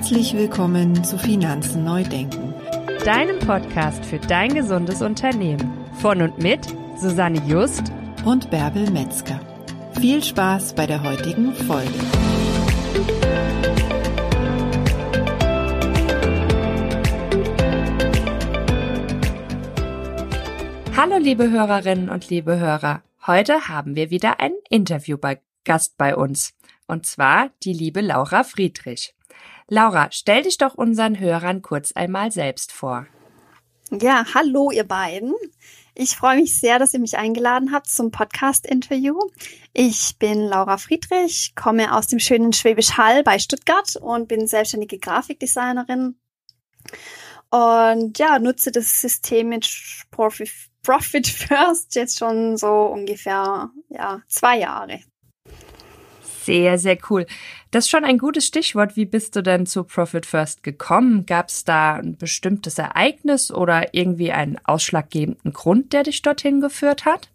Herzlich 0.00 0.32
willkommen 0.32 1.04
zu 1.04 1.18
Finanzen 1.18 1.84
neu 1.84 2.02
denken, 2.04 2.54
deinem 3.04 3.38
Podcast 3.38 4.02
für 4.02 4.18
dein 4.18 4.54
gesundes 4.54 5.02
Unternehmen. 5.02 5.74
Von 6.00 6.22
und 6.22 6.38
mit 6.38 6.66
Susanne 6.96 7.38
Just 7.46 7.92
und 8.24 8.50
Bärbel 8.50 8.90
Metzger. 8.90 9.38
Viel 10.00 10.24
Spaß 10.24 10.74
bei 10.74 10.86
der 10.86 11.02
heutigen 11.02 11.52
Folge. 11.52 11.92
Hallo 20.96 21.18
liebe 21.18 21.50
Hörerinnen 21.50 22.08
und 22.08 22.30
liebe 22.30 22.58
Hörer. 22.58 23.02
Heute 23.26 23.68
haben 23.68 23.96
wir 23.96 24.08
wieder 24.08 24.40
einen 24.40 24.56
Interviewgast 24.70 25.98
bei 25.98 26.16
uns. 26.16 26.54
Und 26.86 27.04
zwar 27.04 27.50
die 27.62 27.74
liebe 27.74 28.00
Laura 28.00 28.44
Friedrich. 28.44 29.14
Laura, 29.72 30.08
stell 30.10 30.42
dich 30.42 30.58
doch 30.58 30.74
unseren 30.74 31.20
Hörern 31.20 31.62
kurz 31.62 31.92
einmal 31.92 32.32
selbst 32.32 32.72
vor. 32.72 33.06
Ja, 33.92 34.24
hallo 34.34 34.72
ihr 34.72 34.82
beiden. 34.82 35.32
Ich 35.94 36.16
freue 36.16 36.38
mich 36.38 36.58
sehr, 36.58 36.80
dass 36.80 36.92
ihr 36.92 36.98
mich 36.98 37.18
eingeladen 37.18 37.70
habt 37.72 37.88
zum 37.88 38.10
Podcast-Interview. 38.10 39.16
Ich 39.72 40.18
bin 40.18 40.40
Laura 40.40 40.76
Friedrich, 40.76 41.54
komme 41.54 41.94
aus 41.94 42.08
dem 42.08 42.18
schönen 42.18 42.52
Schwäbisch 42.52 42.96
Hall 42.96 43.22
bei 43.22 43.38
Stuttgart 43.38 43.94
und 43.94 44.26
bin 44.26 44.48
selbstständige 44.48 44.98
Grafikdesignerin. 44.98 46.16
Und 47.50 48.18
ja, 48.18 48.40
nutze 48.40 48.72
das 48.72 49.00
System 49.00 49.50
mit 49.50 49.70
Profit, 50.10 51.28
First 51.28 51.94
jetzt 51.94 52.18
schon 52.18 52.56
so 52.56 52.86
ungefähr 52.86 53.70
ja, 53.88 54.20
zwei 54.26 54.58
Jahre. 54.58 54.98
Sehr, 56.44 56.78
sehr 56.78 56.96
cool. 57.10 57.26
Das 57.70 57.84
ist 57.84 57.90
schon 57.90 58.04
ein 58.04 58.18
gutes 58.18 58.46
Stichwort. 58.46 58.96
Wie 58.96 59.04
bist 59.04 59.36
du 59.36 59.42
denn 59.42 59.66
zu 59.66 59.84
Profit 59.84 60.24
First 60.24 60.62
gekommen? 60.62 61.26
Gab 61.26 61.48
es 61.48 61.64
da 61.64 61.94
ein 61.94 62.16
bestimmtes 62.16 62.78
Ereignis 62.78 63.50
oder 63.50 63.92
irgendwie 63.94 64.32
einen 64.32 64.58
ausschlaggebenden 64.64 65.52
Grund, 65.52 65.92
der 65.92 66.04
dich 66.04 66.22
dorthin 66.22 66.60
geführt 66.60 67.04
hat? 67.04 67.28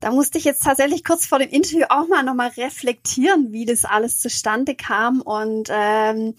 Da 0.00 0.12
musste 0.12 0.38
ich 0.38 0.44
jetzt 0.44 0.62
tatsächlich 0.62 1.02
kurz 1.02 1.26
vor 1.26 1.40
dem 1.40 1.50
Interview 1.50 1.86
auch 1.88 2.06
mal 2.06 2.22
nochmal 2.22 2.50
reflektieren, 2.56 3.52
wie 3.52 3.64
das 3.64 3.84
alles 3.84 4.20
zustande 4.20 4.76
kam. 4.76 5.20
Und 5.20 5.70
ähm, 5.72 6.34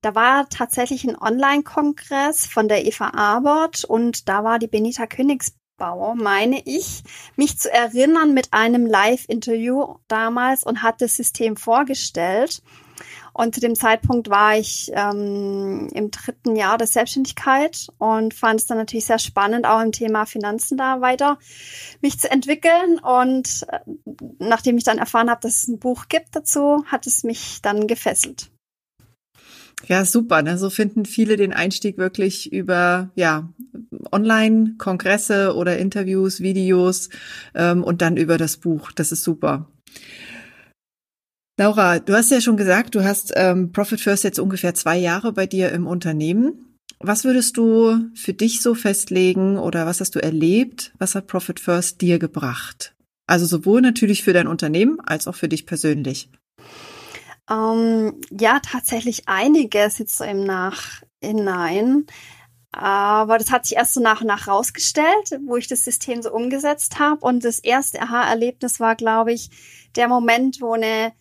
da 0.00 0.14
war 0.14 0.48
tatsächlich 0.48 1.04
ein 1.04 1.20
Online-Kongress 1.20 2.46
von 2.46 2.68
der 2.68 2.86
Eva 2.86 3.10
Abert 3.10 3.84
und 3.84 4.30
da 4.30 4.44
war 4.44 4.58
die 4.58 4.66
Benita 4.66 5.06
Königs 5.06 5.52
Bauer, 5.82 6.14
meine 6.14 6.62
ich, 6.64 7.02
mich 7.34 7.58
zu 7.58 7.68
erinnern 7.68 8.34
mit 8.34 8.52
einem 8.52 8.86
Live-Interview 8.86 9.96
damals 10.06 10.62
und 10.62 10.84
hat 10.84 11.00
das 11.00 11.16
System 11.16 11.56
vorgestellt. 11.56 12.62
Und 13.32 13.52
zu 13.52 13.60
dem 13.60 13.74
Zeitpunkt 13.74 14.30
war 14.30 14.56
ich 14.56 14.92
ähm, 14.94 15.88
im 15.92 16.12
dritten 16.12 16.54
Jahr 16.54 16.78
der 16.78 16.86
Selbstständigkeit 16.86 17.88
und 17.98 18.32
fand 18.32 18.60
es 18.60 18.66
dann 18.66 18.78
natürlich 18.78 19.06
sehr 19.06 19.18
spannend, 19.18 19.66
auch 19.66 19.80
im 19.80 19.90
Thema 19.90 20.24
Finanzen 20.24 20.78
da 20.78 21.00
weiter 21.00 21.36
mich 22.00 22.20
zu 22.20 22.30
entwickeln. 22.30 23.00
Und 23.00 23.66
äh, 23.68 23.80
nachdem 24.38 24.76
ich 24.76 24.84
dann 24.84 24.98
erfahren 24.98 25.30
habe, 25.30 25.40
dass 25.40 25.64
es 25.64 25.68
ein 25.68 25.80
Buch 25.80 26.04
gibt 26.08 26.36
dazu, 26.36 26.84
hat 26.86 27.08
es 27.08 27.24
mich 27.24 27.60
dann 27.60 27.88
gefesselt. 27.88 28.51
Ja, 29.88 30.04
super. 30.04 30.42
Ne? 30.42 30.58
So 30.58 30.70
finden 30.70 31.04
viele 31.04 31.36
den 31.36 31.52
Einstieg 31.52 31.98
wirklich 31.98 32.52
über 32.52 33.10
ja 33.14 33.48
Online-Kongresse 34.10 35.54
oder 35.54 35.78
Interviews, 35.78 36.40
Videos 36.40 37.08
ähm, 37.54 37.82
und 37.82 38.02
dann 38.02 38.16
über 38.16 38.38
das 38.38 38.56
Buch. 38.56 38.92
Das 38.92 39.12
ist 39.12 39.24
super. 39.24 39.68
Laura, 41.58 41.98
du 41.98 42.14
hast 42.14 42.30
ja 42.30 42.40
schon 42.40 42.56
gesagt, 42.56 42.94
du 42.94 43.04
hast 43.04 43.32
ähm, 43.36 43.72
Profit 43.72 44.00
First 44.00 44.24
jetzt 44.24 44.38
ungefähr 44.38 44.74
zwei 44.74 44.96
Jahre 44.96 45.32
bei 45.32 45.46
dir 45.46 45.70
im 45.72 45.86
Unternehmen. 45.86 46.76
Was 46.98 47.24
würdest 47.24 47.56
du 47.56 48.10
für 48.14 48.32
dich 48.32 48.62
so 48.62 48.74
festlegen 48.74 49.58
oder 49.58 49.86
was 49.86 50.00
hast 50.00 50.14
du 50.14 50.22
erlebt? 50.22 50.92
Was 50.98 51.14
hat 51.14 51.26
Profit 51.26 51.60
First 51.60 52.00
dir 52.00 52.18
gebracht? 52.18 52.94
Also 53.26 53.44
sowohl 53.44 53.80
natürlich 53.80 54.22
für 54.22 54.32
dein 54.32 54.46
Unternehmen 54.46 54.98
als 55.00 55.26
auch 55.26 55.34
für 55.34 55.48
dich 55.48 55.66
persönlich. 55.66 56.30
Ähm, 57.52 58.20
ja, 58.30 58.60
tatsächlich 58.60 59.28
einiges 59.28 59.98
jetzt 59.98 60.16
so 60.16 60.24
im 60.24 60.44
Nachhinein. 60.44 62.06
Aber 62.72 63.36
das 63.36 63.50
hat 63.50 63.66
sich 63.66 63.76
erst 63.76 63.94
so 63.94 64.00
nach 64.00 64.22
und 64.22 64.28
nach 64.28 64.48
rausgestellt, 64.48 65.38
wo 65.46 65.56
ich 65.56 65.68
das 65.68 65.84
System 65.84 66.22
so 66.22 66.32
umgesetzt 66.32 66.98
habe. 66.98 67.20
Und 67.20 67.44
das 67.44 67.58
erste 67.58 68.00
Aha-Erlebnis 68.00 68.80
war, 68.80 68.96
glaube 68.96 69.32
ich, 69.32 69.50
der 69.96 70.08
Moment, 70.08 70.60
wo 70.62 70.72
eine 70.72 71.12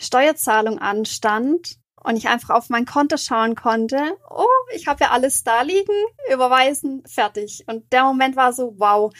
Steuerzahlung 0.00 0.78
anstand 0.80 1.76
und 2.02 2.16
ich 2.16 2.28
einfach 2.28 2.50
auf 2.50 2.68
mein 2.70 2.86
Konto 2.86 3.16
schauen 3.16 3.54
konnte. 3.54 4.16
Oh, 4.28 4.46
ich 4.74 4.88
habe 4.88 5.04
ja 5.04 5.10
alles 5.12 5.44
da 5.44 5.62
liegen, 5.62 5.94
überweisen, 6.32 7.04
fertig. 7.06 7.64
Und 7.68 7.92
der 7.92 8.02
Moment 8.02 8.34
war 8.34 8.52
so, 8.52 8.74
wow. 8.78 9.12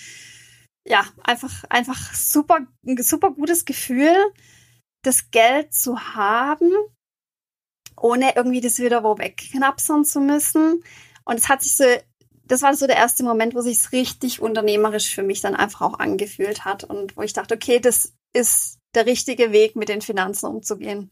Ja, 0.84 1.05
einfach, 1.22 1.65
einfach 1.69 2.15
super, 2.15 2.59
ein 2.84 2.97
super 3.03 3.31
gutes 3.31 3.65
Gefühl 3.65 4.15
das 5.03 5.31
Geld 5.31 5.73
zu 5.73 5.99
haben, 5.99 6.73
ohne 7.97 8.34
irgendwie 8.37 8.61
das 8.61 8.79
wieder 8.79 9.05
wo 9.05 9.19
wegknapsern 9.19 10.05
zu 10.05 10.21
müssen. 10.21 10.83
Und 11.25 11.37
es 11.37 11.49
hat 11.49 11.62
sich 11.62 11.77
so, 11.77 11.84
das 12.45 12.62
war 12.62 12.75
so 12.75 12.87
der 12.87 12.97
erste 12.97 13.25
Moment, 13.25 13.55
wo 13.55 13.61
sich 13.61 13.79
es 13.79 13.93
richtig 13.93 14.41
unternehmerisch 14.41 15.15
für 15.15 15.23
mich 15.23 15.41
dann 15.41 15.56
einfach 15.56 15.81
auch 15.81 15.99
angefühlt 15.99 16.65
hat 16.65 16.85
und 16.85 17.17
wo 17.17 17.23
ich 17.23 17.33
dachte, 17.33 17.55
okay, 17.55 17.81
das 17.81 18.15
ist 18.33 18.79
der 18.95 19.06
richtige 19.06 19.53
Weg, 19.53 19.77
mit 19.77 19.89
den 19.89 20.03
Finanzen 20.03 20.47
umzugehen. 20.47 21.11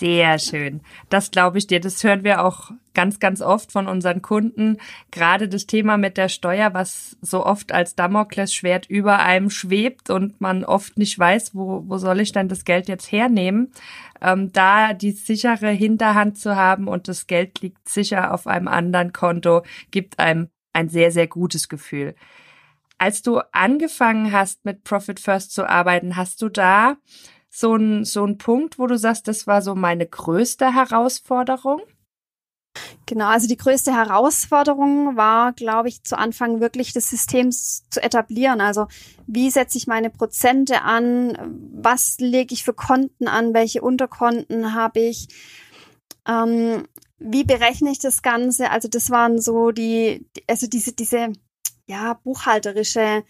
Sehr 0.00 0.38
schön. 0.38 0.80
Das 1.10 1.30
glaube 1.30 1.58
ich 1.58 1.66
dir. 1.66 1.78
Das 1.78 2.02
hören 2.02 2.24
wir 2.24 2.42
auch 2.42 2.70
ganz, 2.94 3.20
ganz 3.20 3.42
oft 3.42 3.70
von 3.70 3.86
unseren 3.86 4.22
Kunden. 4.22 4.78
Gerade 5.10 5.46
das 5.46 5.66
Thema 5.66 5.98
mit 5.98 6.16
der 6.16 6.30
Steuer, 6.30 6.72
was 6.72 7.18
so 7.20 7.44
oft 7.44 7.72
als 7.72 7.96
Damoklesschwert 7.96 8.86
über 8.88 9.18
einem 9.18 9.50
schwebt 9.50 10.08
und 10.08 10.40
man 10.40 10.64
oft 10.64 10.96
nicht 10.96 11.18
weiß, 11.18 11.54
wo, 11.54 11.84
wo 11.86 11.98
soll 11.98 12.20
ich 12.20 12.32
denn 12.32 12.48
das 12.48 12.64
Geld 12.64 12.88
jetzt 12.88 13.12
hernehmen. 13.12 13.72
Ähm, 14.22 14.50
da 14.52 14.94
die 14.94 15.12
sichere 15.12 15.68
Hinterhand 15.68 16.38
zu 16.38 16.56
haben 16.56 16.88
und 16.88 17.06
das 17.06 17.26
Geld 17.26 17.60
liegt 17.60 17.86
sicher 17.86 18.32
auf 18.32 18.46
einem 18.46 18.68
anderen 18.68 19.12
Konto, 19.12 19.64
gibt 19.90 20.18
einem 20.18 20.48
ein 20.72 20.88
sehr, 20.88 21.12
sehr 21.12 21.26
gutes 21.26 21.68
Gefühl. 21.68 22.14
Als 22.96 23.20
du 23.20 23.40
angefangen 23.52 24.32
hast, 24.32 24.64
mit 24.64 24.82
Profit 24.82 25.20
First 25.20 25.52
zu 25.52 25.68
arbeiten, 25.68 26.16
hast 26.16 26.40
du 26.40 26.48
da 26.48 26.96
so 27.50 27.74
ein, 27.74 28.04
so 28.04 28.24
ein 28.24 28.38
Punkt, 28.38 28.78
wo 28.78 28.86
du 28.86 28.96
sagst, 28.96 29.28
das 29.28 29.46
war 29.46 29.60
so 29.60 29.74
meine 29.74 30.06
größte 30.06 30.72
Herausforderung? 30.72 31.82
Genau, 33.06 33.26
also 33.26 33.48
die 33.48 33.56
größte 33.56 33.92
Herausforderung 33.92 35.16
war, 35.16 35.52
glaube 35.52 35.88
ich, 35.88 36.04
zu 36.04 36.16
Anfang 36.16 36.60
wirklich 36.60 36.92
das 36.92 37.10
System 37.10 37.50
zu 37.50 38.00
etablieren. 38.00 38.60
Also 38.60 38.86
wie 39.26 39.50
setze 39.50 39.76
ich 39.76 39.88
meine 39.88 40.10
Prozente 40.10 40.82
an? 40.82 41.36
Was 41.74 42.18
lege 42.20 42.54
ich 42.54 42.62
für 42.62 42.72
Konten 42.72 43.26
an? 43.26 43.52
Welche 43.52 43.82
Unterkonten 43.82 44.74
habe 44.74 45.00
ich? 45.00 45.26
Ähm, 46.28 46.86
wie 47.18 47.44
berechne 47.44 47.90
ich 47.90 47.98
das 47.98 48.22
Ganze? 48.22 48.70
Also 48.70 48.88
das 48.88 49.10
waren 49.10 49.40
so 49.40 49.72
die, 49.72 50.26
also 50.48 50.68
diese, 50.68 50.92
diese, 50.92 51.32
ja, 51.86 52.14
buchhalterische 52.14 53.24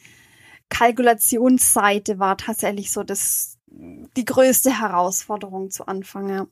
Kalkulationsseite 0.68 2.18
war 2.18 2.36
tatsächlich 2.36 2.92
so 2.92 3.02
das, 3.02 3.58
die 3.70 4.24
größte 4.24 4.80
Herausforderung 4.80 5.70
zu 5.70 5.86
Anfang, 5.86 6.28
ja. 6.28 6.46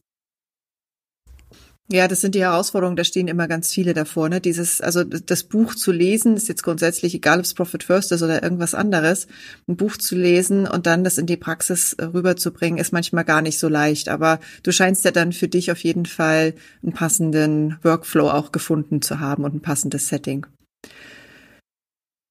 Ja, 1.91 2.07
das 2.07 2.21
sind 2.21 2.35
die 2.35 2.43
Herausforderungen, 2.43 2.97
da 2.97 3.05
stehen 3.05 3.29
immer 3.29 3.49
ganz 3.49 3.73
viele 3.73 3.95
davor. 3.95 4.29
Ne? 4.29 4.43
Dieses, 4.43 4.83
also 4.83 5.05
das 5.05 5.45
Buch 5.45 5.75
zu 5.75 5.91
lesen, 5.91 6.37
ist 6.37 6.47
jetzt 6.47 6.63
grundsätzlich 6.63 7.15
egal, 7.15 7.39
ob 7.39 7.47
es 7.47 7.55
Profit 7.55 7.83
First 7.83 8.13
ist 8.13 8.23
oder 8.23 8.43
irgendwas 8.43 8.75
anderes, 8.75 9.27
ein 9.67 9.77
Buch 9.77 9.97
zu 9.97 10.15
lesen 10.15 10.67
und 10.67 10.85
dann 10.85 11.03
das 11.03 11.17
in 11.17 11.25
die 11.25 11.39
Praxis 11.39 11.97
rüberzubringen, 11.99 12.79
ist 12.79 12.93
manchmal 12.93 13.25
gar 13.25 13.41
nicht 13.41 13.59
so 13.59 13.69
leicht. 13.69 14.11
Aber 14.11 14.39
du 14.65 14.71
scheinst 14.71 15.07
ja 15.07 15.13
dann 15.13 15.33
für 15.33 15.49
dich 15.49 15.73
auf 15.73 15.79
jeden 15.79 16.05
Fall 16.05 16.53
einen 16.83 16.93
passenden 16.93 17.79
Workflow 17.83 18.29
auch 18.29 18.53
gefunden 18.53 19.01
zu 19.01 19.21
haben 19.21 19.45
und 19.45 19.55
ein 19.55 19.63
passendes 19.63 20.09
Setting. 20.09 20.45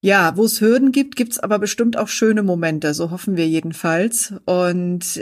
Ja, 0.00 0.36
wo 0.36 0.44
es 0.44 0.60
Hürden 0.60 0.92
gibt, 0.92 1.16
gibt's 1.16 1.38
aber 1.38 1.58
bestimmt 1.58 1.96
auch 1.96 2.08
schöne 2.08 2.42
Momente, 2.42 2.94
so 2.94 3.10
hoffen 3.10 3.36
wir 3.36 3.48
jedenfalls. 3.48 4.34
Und 4.46 5.20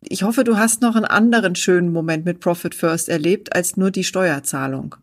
ich 0.00 0.22
hoffe, 0.22 0.44
du 0.44 0.56
hast 0.56 0.80
noch 0.80 0.96
einen 0.96 1.04
anderen 1.04 1.54
schönen 1.54 1.92
Moment 1.92 2.24
mit 2.24 2.40
Profit 2.40 2.74
First 2.74 3.08
erlebt 3.08 3.54
als 3.54 3.76
nur 3.76 3.90
die 3.90 4.04
Steuerzahlung. 4.04 4.96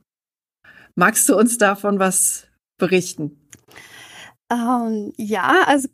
Magst 0.96 1.30
du 1.30 1.38
uns 1.38 1.60
davon 1.60 2.00
was 2.00 2.48
berichten? 2.80 3.40
Ähm, 4.50 5.14
ja, 5.18 5.64
also 5.68 5.90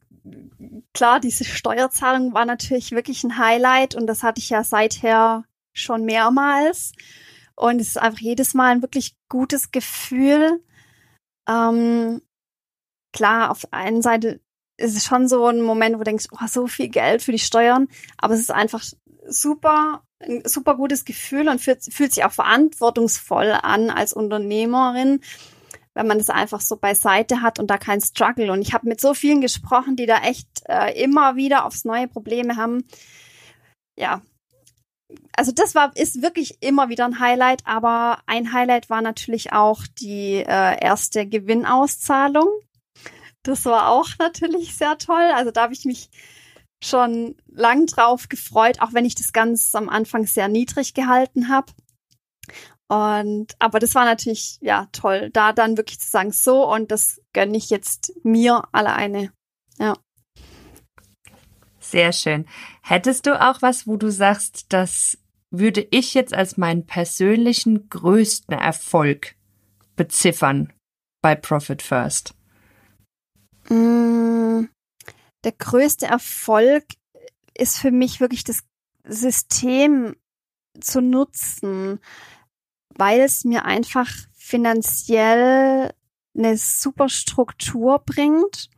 klar, 0.94 1.20
diese 1.20 1.44
Steuerzahlung 1.44 2.34
war 2.34 2.46
natürlich 2.46 2.92
wirklich 2.92 3.24
ein 3.26 3.38
Highlight 3.38 3.96
und 3.96 4.08
das 4.08 4.24
hatte 4.24 4.40
ich 4.40 4.50
ja 4.50 4.64
seither 4.64 5.44
schon 5.74 6.06
mehrmals. 6.06 6.94
Und 7.56 7.82
es 7.82 7.90
ist 7.90 7.98
einfach 7.98 8.20
jedes 8.20 8.54
Mal 8.54 8.72
ein 8.72 8.82
wirklich 8.82 9.16
gutes 9.28 9.72
Gefühl. 9.72 10.62
Ähm, 11.48 12.22
klar, 13.14 13.52
auf 13.52 13.62
der 13.62 13.74
einen 13.74 14.02
Seite 14.02 14.42
es 14.78 14.96
ist 14.96 15.06
schon 15.06 15.28
so 15.28 15.46
ein 15.46 15.62
Moment, 15.62 15.96
wo 15.96 16.00
du 16.00 16.06
denkst, 16.06 16.28
oh, 16.32 16.48
so 16.48 16.68
viel 16.68 16.90
Geld 16.90 17.22
für 17.22 17.32
die 17.32 17.40
Steuern, 17.40 17.88
aber 18.18 18.34
es 18.34 18.40
ist 18.40 18.52
einfach 18.52 18.84
super, 19.28 20.04
ein 20.20 20.42
super 20.46 20.76
gutes 20.76 21.06
Gefühl 21.06 21.48
und 21.48 21.62
fühlt, 21.62 21.84
fühlt 21.94 22.14
sich 22.14 22.26
auch 22.26 22.32
verantwortungsvoll 22.32 23.52
an 23.52 23.90
als 23.90 24.14
Unternehmerin, 24.14 25.22
wenn 25.94 26.08
man 26.08 26.18
das 26.18 26.30
einfach 26.30 26.62
so 26.62 26.78
beiseite 26.78 27.42
hat 27.42 27.60
und 27.60 27.68
da 27.68 27.78
kein 27.78 28.02
Struggle. 28.02 28.52
Und 28.52 28.62
ich 28.62 28.74
habe 28.74 28.88
mit 28.88 29.00
so 29.00 29.14
vielen 29.14 29.42
gesprochen, 29.42 29.96
die 29.96 30.08
da 30.08 30.24
echt 30.24 30.48
äh, 30.68 31.02
immer 31.02 31.36
wieder 31.36 31.66
aufs 31.66 31.86
neue 31.86 32.08
Probleme 32.08 32.56
haben. 32.56 32.84
Ja, 33.96 34.22
also 35.38 35.52
das 35.52 35.76
war 35.76 35.96
ist 35.96 36.24
wirklich 36.24 36.58
immer 36.64 36.90
wieder 36.90 37.06
ein 37.06 37.20
Highlight, 37.20 37.62
aber 37.66 38.20
ein 38.26 38.54
Highlight 38.54 38.90
war 38.90 39.04
natürlich 39.04 39.54
auch 39.54 39.84
die 40.00 40.38
äh, 40.38 40.84
erste 40.84 41.28
Gewinnauszahlung. 41.28 42.50
Das 43.44 43.66
war 43.66 43.90
auch 43.90 44.08
natürlich 44.20 44.76
sehr 44.76 44.98
toll. 44.98 45.32
Also 45.36 45.52
da 45.52 45.64
habe 45.64 45.74
ich 45.74 45.86
mich 45.86 46.10
schon 46.84 47.36
lang 47.48 47.86
drauf 47.86 48.28
gefreut, 48.30 48.82
auch 48.82 48.94
wenn 48.94 49.06
ich 49.06 49.16
das 49.16 49.34
ganz 49.34 49.74
am 49.76 49.90
Anfang 49.90 50.26
sehr 50.26 50.48
niedrig 50.48 50.94
gehalten 50.94 51.50
habe. 51.50 51.72
Und 52.88 53.56
aber 53.60 53.80
das 53.80 53.96
war 53.96 54.06
natürlich 54.06 54.58
ja 54.62 54.88
toll, 54.92 55.30
da 55.32 55.54
dann 55.54 55.78
wirklich 55.78 56.00
zu 56.00 56.10
sagen, 56.10 56.32
so 56.32 56.70
und 56.72 56.92
das 56.92 57.22
gönne 57.34 57.58
ich 57.58 57.70
jetzt 57.70 58.14
mir 58.24 58.64
alleine. 58.72 59.32
Ja. 59.80 59.96
Sehr 61.80 62.12
schön. 62.14 62.46
Hättest 62.82 63.26
du 63.26 63.40
auch 63.40 63.62
was, 63.62 63.88
wo 63.88 63.98
du 63.98 64.12
sagst, 64.12 64.68
das 64.70 65.18
würde 65.50 65.88
ich 65.92 66.14
jetzt 66.14 66.34
als 66.34 66.58
meinen 66.58 66.86
persönlichen 66.86 67.90
größten 67.90 68.58
Erfolg 68.58 69.36
beziffern 69.96 70.74
bei 71.22 71.36
Profit 71.36 71.82
First? 71.82 72.36
Mm, 73.70 74.68
der 75.44 75.52
größte 75.52 76.06
Erfolg 76.06 76.86
ist 77.58 77.78
für 77.78 77.92
mich 77.92 78.20
wirklich 78.20 78.44
das 78.44 78.64
System 79.06 80.16
zu 80.80 81.02
nutzen, 81.02 82.00
weil 82.96 83.22
es 83.22 83.44
mir 83.44 83.66
einfach 83.66 84.10
finanziell 84.34 85.94
eine 86.36 86.58
super 86.58 87.10
Struktur 87.10 88.00
bringt, 88.00 88.70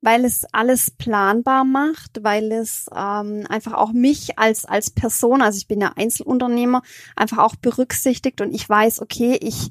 weil 0.00 0.24
es 0.24 0.44
alles 0.52 0.90
planbar 0.90 1.64
macht, 1.64 2.22
weil 2.22 2.52
es 2.52 2.86
ähm, 2.94 3.46
einfach 3.48 3.74
auch 3.74 3.92
mich 3.92 4.38
als 4.38 4.64
als 4.64 4.90
Person, 4.90 5.42
also 5.42 5.58
ich 5.58 5.66
bin 5.66 5.80
ja 5.80 5.92
Einzelunternehmer, 5.96 6.82
einfach 7.16 7.38
auch 7.38 7.56
berücksichtigt 7.56 8.40
und 8.40 8.54
ich 8.54 8.68
weiß, 8.68 9.02
okay, 9.02 9.38
ich 9.40 9.70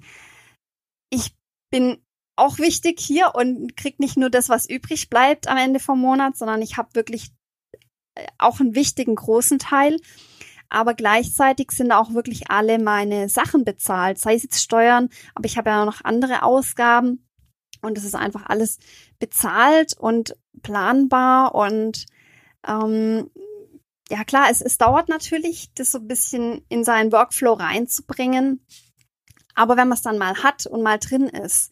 ich 1.10 1.34
bin 1.70 1.98
auch 2.38 2.60
wichtig 2.60 3.00
hier 3.00 3.34
und 3.36 3.76
krieg 3.76 4.00
nicht 4.00 4.18
nur 4.18 4.30
das, 4.30 4.48
was 4.48 4.70
übrig 4.70 5.10
bleibt 5.10 5.48
am 5.48 5.58
Ende 5.58 5.80
vom 5.80 6.00
Monat, 6.00 6.38
sondern 6.38 6.62
ich 6.62 6.78
habe 6.78 6.94
wirklich 6.94 7.32
äh, 8.16 8.26
auch 8.38 8.60
einen 8.60 8.76
wichtigen 8.76 9.16
großen 9.16 9.60
Teil. 9.60 9.98
Aber 10.70 10.94
gleichzeitig 10.94 11.72
sind 11.72 11.92
auch 11.92 12.14
wirklich 12.14 12.52
alle 12.52 12.78
meine 12.78 13.30
Sachen 13.30 13.64
bezahlt, 13.64 14.20
sei 14.20 14.36
es 14.36 14.44
jetzt 14.44 14.62
Steuern, 14.62 15.10
aber 15.34 15.46
ich 15.46 15.58
habe 15.58 15.70
ja 15.70 15.86
noch 15.86 16.04
andere 16.04 16.44
Ausgaben 16.44 17.26
und 17.82 17.98
es 17.98 18.04
ist 18.04 18.16
einfach 18.16 18.46
alles 18.48 18.80
bezahlt 19.18 19.96
und 19.98 20.36
planbar 20.62 21.56
und 21.56 22.06
ähm, 22.68 23.30
ja 24.10 24.24
klar, 24.24 24.48
es, 24.50 24.62
es 24.62 24.78
dauert 24.78 25.10
natürlich, 25.10 25.74
das 25.74 25.92
so 25.92 26.00
ein 26.00 26.08
bisschen 26.08 26.66
in 26.70 26.84
seinen 26.84 27.12
Workflow 27.12 27.54
reinzubringen. 27.54 28.66
Aber 29.56 29.76
wenn 29.76 29.88
man 29.88 29.98
es 29.98 30.04
dann 30.04 30.18
mal 30.18 30.44
hat 30.44 30.66
und 30.66 30.84
mal 30.84 31.00
drin 31.00 31.28
ist, 31.28 31.72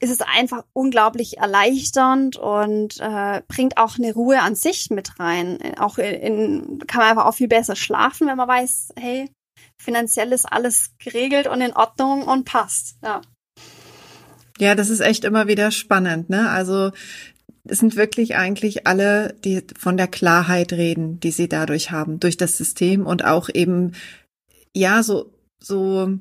ist 0.00 0.10
es 0.10 0.20
einfach 0.22 0.64
unglaublich 0.72 1.38
erleichternd 1.38 2.36
und 2.36 2.98
äh, 3.00 3.42
bringt 3.48 3.76
auch 3.76 3.98
eine 3.98 4.14
Ruhe 4.14 4.40
an 4.40 4.54
sich 4.54 4.90
mit 4.90 5.20
rein. 5.20 5.58
Auch 5.78 5.98
in, 5.98 6.78
kann 6.86 7.00
man 7.00 7.10
einfach 7.10 7.26
auch 7.26 7.34
viel 7.34 7.48
besser 7.48 7.76
schlafen, 7.76 8.26
wenn 8.26 8.38
man 8.38 8.48
weiß, 8.48 8.94
hey, 8.98 9.30
finanziell 9.78 10.32
ist 10.32 10.50
alles 10.50 10.92
geregelt 10.98 11.46
und 11.46 11.60
in 11.60 11.74
Ordnung 11.74 12.22
und 12.22 12.44
passt. 12.44 12.96
Ja. 13.02 13.20
Ja, 14.58 14.74
das 14.74 14.90
ist 14.90 15.00
echt 15.00 15.24
immer 15.24 15.48
wieder 15.48 15.70
spannend, 15.70 16.28
ne? 16.28 16.50
Also 16.50 16.92
es 17.64 17.78
sind 17.78 17.96
wirklich 17.96 18.36
eigentlich 18.36 18.86
alle, 18.86 19.34
die 19.44 19.62
von 19.78 19.96
der 19.96 20.08
Klarheit 20.08 20.72
reden, 20.72 21.20
die 21.20 21.30
sie 21.30 21.48
dadurch 21.48 21.90
haben, 21.90 22.20
durch 22.20 22.36
das 22.36 22.56
System 22.56 23.06
und 23.06 23.24
auch 23.24 23.48
eben, 23.52 23.92
ja, 24.74 25.02
so, 25.02 25.32
so 25.62 26.18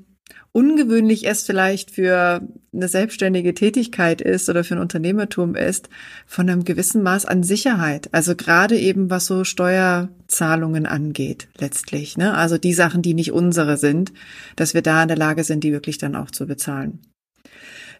ungewöhnlich 0.52 1.28
es 1.28 1.44
vielleicht 1.44 1.92
für 1.92 2.42
eine 2.74 2.88
selbstständige 2.88 3.54
Tätigkeit 3.54 4.22
ist 4.22 4.50
oder 4.50 4.64
für 4.64 4.76
ein 4.76 4.82
Unternehmertum 4.82 5.56
ist, 5.56 5.90
von 6.26 6.50
einem 6.50 6.64
gewissen 6.64 7.04
Maß 7.04 7.26
an 7.26 7.44
Sicherheit. 7.44 8.10
Also 8.14 8.36
gerade 8.36 8.78
eben 8.78 9.10
was 9.10 9.28
so 9.28 9.44
Steuerzahlungen 9.44 10.86
angeht, 10.86 11.48
letztlich. 11.58 12.18
Ne? 12.18 12.36
Also 12.36 12.58
die 12.58 12.74
Sachen, 12.74 13.02
die 13.02 13.14
nicht 13.14 13.32
unsere 13.32 13.78
sind, 13.78 14.12
dass 14.56 14.74
wir 14.74 14.82
da 14.82 15.02
in 15.02 15.08
der 15.08 15.18
Lage 15.18 15.44
sind, 15.44 15.64
die 15.64 15.72
wirklich 15.72 15.98
dann 15.98 16.16
auch 16.16 16.32
zu 16.32 16.48
bezahlen. 16.48 17.00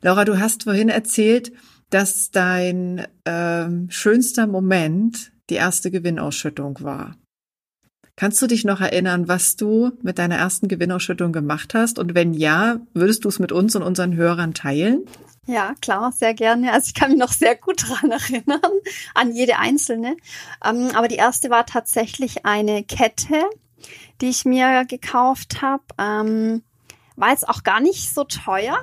Laura, 0.02 0.26
du 0.26 0.40
hast 0.40 0.64
vorhin 0.64 0.90
erzählt, 0.90 1.52
dass 1.90 2.32
dein 2.32 3.06
ähm, 3.26 3.88
schönster 3.90 4.48
Moment 4.48 5.32
die 5.50 5.56
erste 5.56 5.92
Gewinnausschüttung 5.92 6.80
war. 6.82 7.16
Kannst 8.20 8.42
du 8.42 8.48
dich 8.48 8.66
noch 8.66 8.82
erinnern, 8.82 9.30
was 9.30 9.56
du 9.56 9.94
mit 10.02 10.20
deiner 10.20 10.36
ersten 10.36 10.68
Gewinnausschüttung 10.68 11.32
gemacht 11.32 11.74
hast? 11.74 11.98
Und 12.00 12.16
wenn 12.16 12.34
ja, 12.34 12.82
würdest 12.94 13.24
du 13.24 13.30
es 13.30 13.40
mit 13.40 13.54
uns 13.54 13.78
und 13.78 13.82
unseren 13.82 14.14
Hörern 14.14 14.54
teilen? 14.54 15.06
Ja, 15.48 15.74
klar, 15.80 16.12
sehr 16.12 16.34
gerne. 16.34 16.74
Also 16.74 16.88
ich 16.88 16.96
kann 16.96 17.12
mich 17.12 17.20
noch 17.20 17.32
sehr 17.32 17.56
gut 17.56 17.88
dran 17.88 18.12
erinnern, 18.30 18.60
an 19.16 19.32
jede 19.32 19.58
einzelne. 19.58 20.18
Ähm, 20.66 20.90
aber 20.96 21.08
die 21.08 21.16
erste 21.16 21.50
war 21.50 21.66
tatsächlich 21.66 22.46
eine 22.46 22.84
Kette, 22.84 23.42
die 24.20 24.28
ich 24.28 24.44
mir 24.44 24.84
gekauft 24.84 25.62
habe. 25.62 25.84
Ähm, 25.98 26.64
war 27.16 27.30
jetzt 27.30 27.48
auch 27.48 27.64
gar 27.64 27.80
nicht 27.80 28.14
so 28.14 28.26
teuer, 28.26 28.80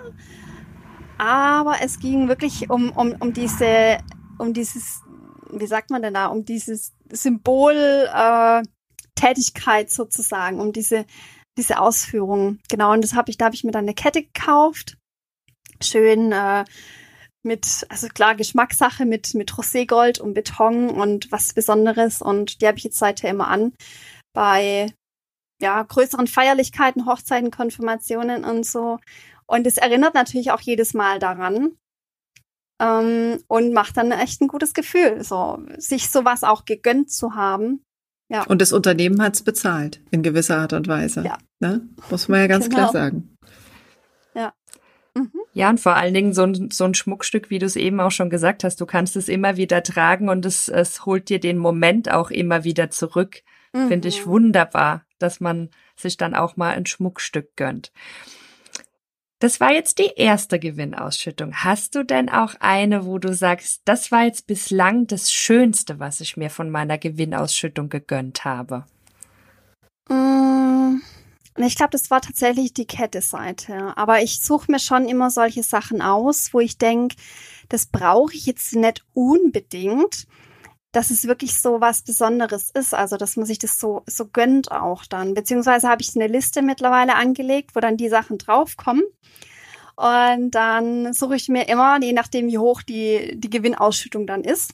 aber 1.19 1.77
es 1.83 2.01
ging 2.01 2.29
wirklich 2.29 2.71
um, 2.71 2.91
um, 2.93 3.15
um 3.21 3.35
diese, 3.35 3.99
um 4.39 4.55
dieses, 4.55 5.03
wie 5.53 5.67
sagt 5.67 5.91
man 5.91 6.01
denn 6.01 6.15
da, 6.15 6.29
um 6.29 6.47
dieses 6.47 6.95
Symbol 7.13 7.75
äh, 7.75 8.63
Tätigkeit 9.17 9.91
sozusagen, 9.91 10.61
um 10.61 10.73
diese, 10.73 11.05
diese 11.59 11.81
Ausführung. 11.81 12.61
Genau, 12.69 12.93
und 12.93 13.03
das 13.03 13.15
habe 13.15 13.31
ich, 13.31 13.39
da 13.39 13.47
habe 13.47 13.57
ich 13.57 13.65
mir 13.65 13.73
dann 13.73 13.85
eine 13.85 13.95
Kette 13.95 14.23
gekauft. 14.23 14.97
Schön 15.83 16.31
äh, 16.33 16.65
mit, 17.43 17.87
also 17.89 18.09
klar, 18.09 18.35
Geschmackssache 18.35 19.07
mit, 19.07 19.35
mit 19.35 19.53
Roségold 19.53 20.21
und 20.21 20.35
Beton 20.35 20.91
und 20.91 21.33
was 21.33 21.55
Besonderes. 21.55 22.23
Und 22.23 22.61
die 22.61 22.67
habe 22.67 22.79
ich 22.79 22.85
jetzt 22.85 22.99
seither 22.99 23.31
immer 23.31 23.49
an. 23.49 23.73
Bei 24.35 24.93
ja, 25.61 25.83
größeren 25.83 26.27
Feierlichkeiten, 26.27 27.07
Hochzeiten, 27.07 27.51
Konfirmationen 27.51 28.45
und 28.45 28.67
so. 28.67 28.99
Und 29.47 29.67
es 29.67 29.79
erinnert 29.79 30.15
natürlich 30.15 30.51
auch 30.51 30.61
jedes 30.61 30.93
Mal 30.93 31.19
daran. 31.19 31.77
Ähm, 32.79 33.43
und 33.49 33.73
macht 33.73 33.97
dann 33.97 34.11
echt 34.11 34.43
ein 34.43 34.49
gutes 34.49 34.75
Gefühl, 34.75 35.25
so 35.25 35.65
sich 35.79 36.11
sowas 36.11 36.45
auch 36.45 36.67
gegönnt 36.67 37.11
zu 37.11 37.35
haben. 37.35 37.83
Ja. 38.29 38.45
Und 38.45 38.61
das 38.61 38.73
Unternehmen 38.73 39.23
hat's 39.23 39.43
bezahlt, 39.43 40.01
in 40.11 40.23
gewisser 40.23 40.59
Art 40.59 40.73
und 40.73 40.89
Weise. 40.89 41.23
Ja. 41.25 41.39
Ne? 41.61 41.83
Muss 42.11 42.29
man 42.29 42.41
ja 42.41 42.47
ganz 42.47 42.69
genau. 42.69 42.91
klar 42.91 42.93
sagen. 42.93 43.37
Ja. 44.35 44.53
Mhm. 45.15 45.31
Ja, 45.53 45.71
und 45.71 45.81
vor 45.81 45.97
allen 45.97 46.13
Dingen 46.13 46.33
so 46.35 46.43
ein, 46.43 46.71
so 46.71 46.85
ein 46.85 46.95
Schmuckstück, 46.95 47.51
wie 47.51 47.59
du 47.59 47.67
es 47.67 47.77
eben 47.77 48.01
auch 48.01 48.11
schon 48.11 48.29
gesagt 48.29 48.65
hast, 48.65 48.81
du 48.81 48.87
kannst 48.87 49.17
es 49.17 49.29
immer 49.29 49.57
wieder 49.57 49.83
tragen 49.83 50.29
und 50.29 50.45
es, 50.45 50.69
es 50.69 51.07
holt 51.07 51.29
dir 51.29 51.41
den 51.41 51.57
Moment 51.57 52.11
auch 52.11 52.31
immer 52.31 52.65
wieder 52.65 52.91
zurück. 52.91 53.43
Mhm. 53.73 53.89
Finde 53.89 54.09
ich 54.09 54.27
wunderbar, 54.27 55.05
dass 55.19 55.41
man 55.41 55.71
sich 55.97 56.17
dann 56.17 56.35
auch 56.35 56.57
mal 56.57 56.75
ein 56.75 56.87
Schmuckstück 56.87 57.57
gönnt. 57.57 57.93
Das 59.39 59.61
war 59.61 59.71
jetzt 59.71 59.99
die 59.99 60.13
erste 60.17 60.59
Gewinnausschüttung. 60.59 61.53
Hast 61.57 61.95
du 61.95 62.05
denn 62.05 62.31
auch 62.31 62.55
eine, 62.61 63.05
wo 63.05 63.19
du 63.19 63.35
sagst, 63.35 63.83
das 63.85 64.11
war 64.11 64.25
jetzt 64.25 64.47
bislang 64.47 65.07
das 65.07 65.31
Schönste, 65.31 65.99
was 65.99 66.21
ich 66.21 66.39
mir 66.39 66.49
von 66.49 66.71
meiner 66.71 66.97
Gewinnausschüttung 66.97 67.91
gegönnt 67.91 68.47
habe? 68.47 68.87
Mm, 70.09 71.03
ich 71.59 71.77
glaube, 71.77 71.91
das 71.91 72.11
war 72.11 72.23
tatsächlich 72.23 72.73
die 72.73 72.87
Kette-Seite. 72.87 73.93
Aber 73.97 74.23
ich 74.23 74.41
suche 74.41 74.73
mir 74.73 74.79
schon 74.79 75.07
immer 75.07 75.31
solche 75.31 75.63
Sachen 75.63 76.01
aus, 76.01 76.55
wo 76.55 76.61
ich 76.61 76.79
denke, 76.79 77.17
das 77.69 77.85
brauche 77.85 78.35
ich 78.35 78.47
jetzt 78.47 78.75
nicht 78.75 79.05
unbedingt 79.13 80.27
dass 80.97 81.11
es 81.11 81.27
wirklich 81.27 81.61
so 81.61 81.83
was 81.83 82.01
Besonderes 82.01 82.71
ist, 82.71 82.95
also 82.95 83.19
dass 83.19 83.37
man 83.37 83.45
sich 83.45 83.59
das 83.59 83.79
so, 83.79 84.03
so 84.07 84.27
gönnt 84.27 84.73
auch 84.73 85.05
dann. 85.05 85.35
Beziehungsweise 85.35 85.91
habe 85.91 86.01
ich 86.01 86.17
eine 86.17 86.27
Liste 86.27 86.63
mittlerweile 86.63 87.17
angelegt, 87.17 87.73
wo 87.77 87.81
dann 87.81 87.99
die 87.99 88.09
Sachen 88.09 88.39
draufkommen. 88.39 89.03
Und 89.97 90.53
dann 90.53 91.13
suche 91.13 91.37
ich 91.37 91.51
mir 91.51 91.69
immer, 91.69 92.01
je 92.01 92.15
nachdem 92.15 92.47
wie 92.47 92.57
hoch 92.57 92.81
die, 92.81 93.39
die 93.39 93.51
Gewinnausschüttung 93.51 94.27
dann 94.27 94.43
ist, 94.43 94.73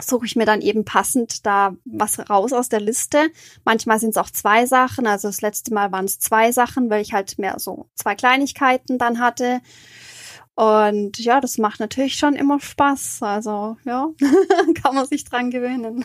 suche 0.00 0.24
ich 0.24 0.36
mir 0.36 0.46
dann 0.46 0.62
eben 0.62 0.86
passend 0.86 1.44
da 1.44 1.76
was 1.84 2.30
raus 2.30 2.54
aus 2.54 2.70
der 2.70 2.80
Liste. 2.80 3.30
Manchmal 3.62 4.00
sind 4.00 4.10
es 4.10 4.16
auch 4.16 4.30
zwei 4.30 4.64
Sachen. 4.64 5.06
Also 5.06 5.28
das 5.28 5.42
letzte 5.42 5.74
Mal 5.74 5.92
waren 5.92 6.06
es 6.06 6.18
zwei 6.18 6.50
Sachen, 6.52 6.88
weil 6.88 7.02
ich 7.02 7.12
halt 7.12 7.38
mehr 7.38 7.58
so 7.58 7.90
zwei 7.94 8.14
Kleinigkeiten 8.14 8.96
dann 8.96 9.18
hatte. 9.18 9.60
Und 10.54 11.18
ja, 11.18 11.40
das 11.40 11.58
macht 11.58 11.80
natürlich 11.80 12.16
schon 12.16 12.34
immer 12.34 12.60
Spaß. 12.60 13.22
Also 13.22 13.76
ja, 13.84 14.10
kann 14.82 14.94
man 14.94 15.06
sich 15.06 15.24
dran 15.24 15.50
gewöhnen. 15.50 16.04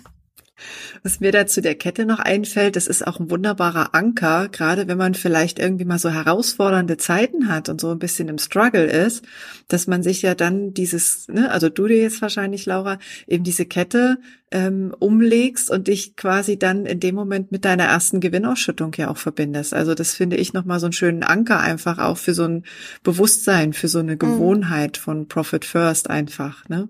Was 1.03 1.19
mir 1.19 1.31
da 1.31 1.45
zu 1.45 1.61
der 1.61 1.75
Kette 1.75 2.05
noch 2.05 2.19
einfällt, 2.19 2.75
das 2.75 2.87
ist 2.87 3.05
auch 3.05 3.19
ein 3.19 3.29
wunderbarer 3.29 3.93
Anker, 3.93 4.49
gerade 4.49 4.87
wenn 4.87 4.97
man 4.97 5.13
vielleicht 5.13 5.59
irgendwie 5.59 5.85
mal 5.85 5.99
so 5.99 6.09
herausfordernde 6.09 6.97
Zeiten 6.97 7.47
hat 7.47 7.69
und 7.69 7.79
so 7.79 7.91
ein 7.91 7.99
bisschen 7.99 8.27
im 8.27 8.37
Struggle 8.37 8.85
ist, 8.85 9.23
dass 9.67 9.87
man 9.87 10.03
sich 10.03 10.21
ja 10.21 10.35
dann 10.35 10.73
dieses, 10.73 11.27
ne, 11.27 11.51
also 11.51 11.69
du 11.69 11.87
dir 11.87 12.01
jetzt 12.01 12.21
wahrscheinlich, 12.21 12.65
Laura, 12.65 12.97
eben 13.27 13.43
diese 13.43 13.65
Kette 13.65 14.17
ähm, 14.51 14.95
umlegst 14.99 15.69
und 15.69 15.87
dich 15.87 16.15
quasi 16.15 16.57
dann 16.57 16.85
in 16.85 16.99
dem 16.99 17.15
Moment 17.15 17.51
mit 17.51 17.65
deiner 17.65 17.85
ersten 17.85 18.19
Gewinnausschüttung 18.19 18.93
ja 18.97 19.09
auch 19.09 19.17
verbindest. 19.17 19.73
Also 19.73 19.93
das 19.93 20.13
finde 20.13 20.37
ich 20.37 20.53
nochmal 20.53 20.79
so 20.79 20.85
einen 20.85 20.93
schönen 20.93 21.23
Anker 21.23 21.59
einfach 21.59 21.99
auch 21.99 22.17
für 22.17 22.33
so 22.33 22.45
ein 22.45 22.63
Bewusstsein, 23.03 23.73
für 23.73 23.87
so 23.87 23.99
eine 23.99 24.13
mhm. 24.13 24.19
Gewohnheit 24.19 24.97
von 24.97 25.27
Profit 25.27 25.65
First 25.65 26.09
einfach, 26.09 26.67
ne? 26.69 26.87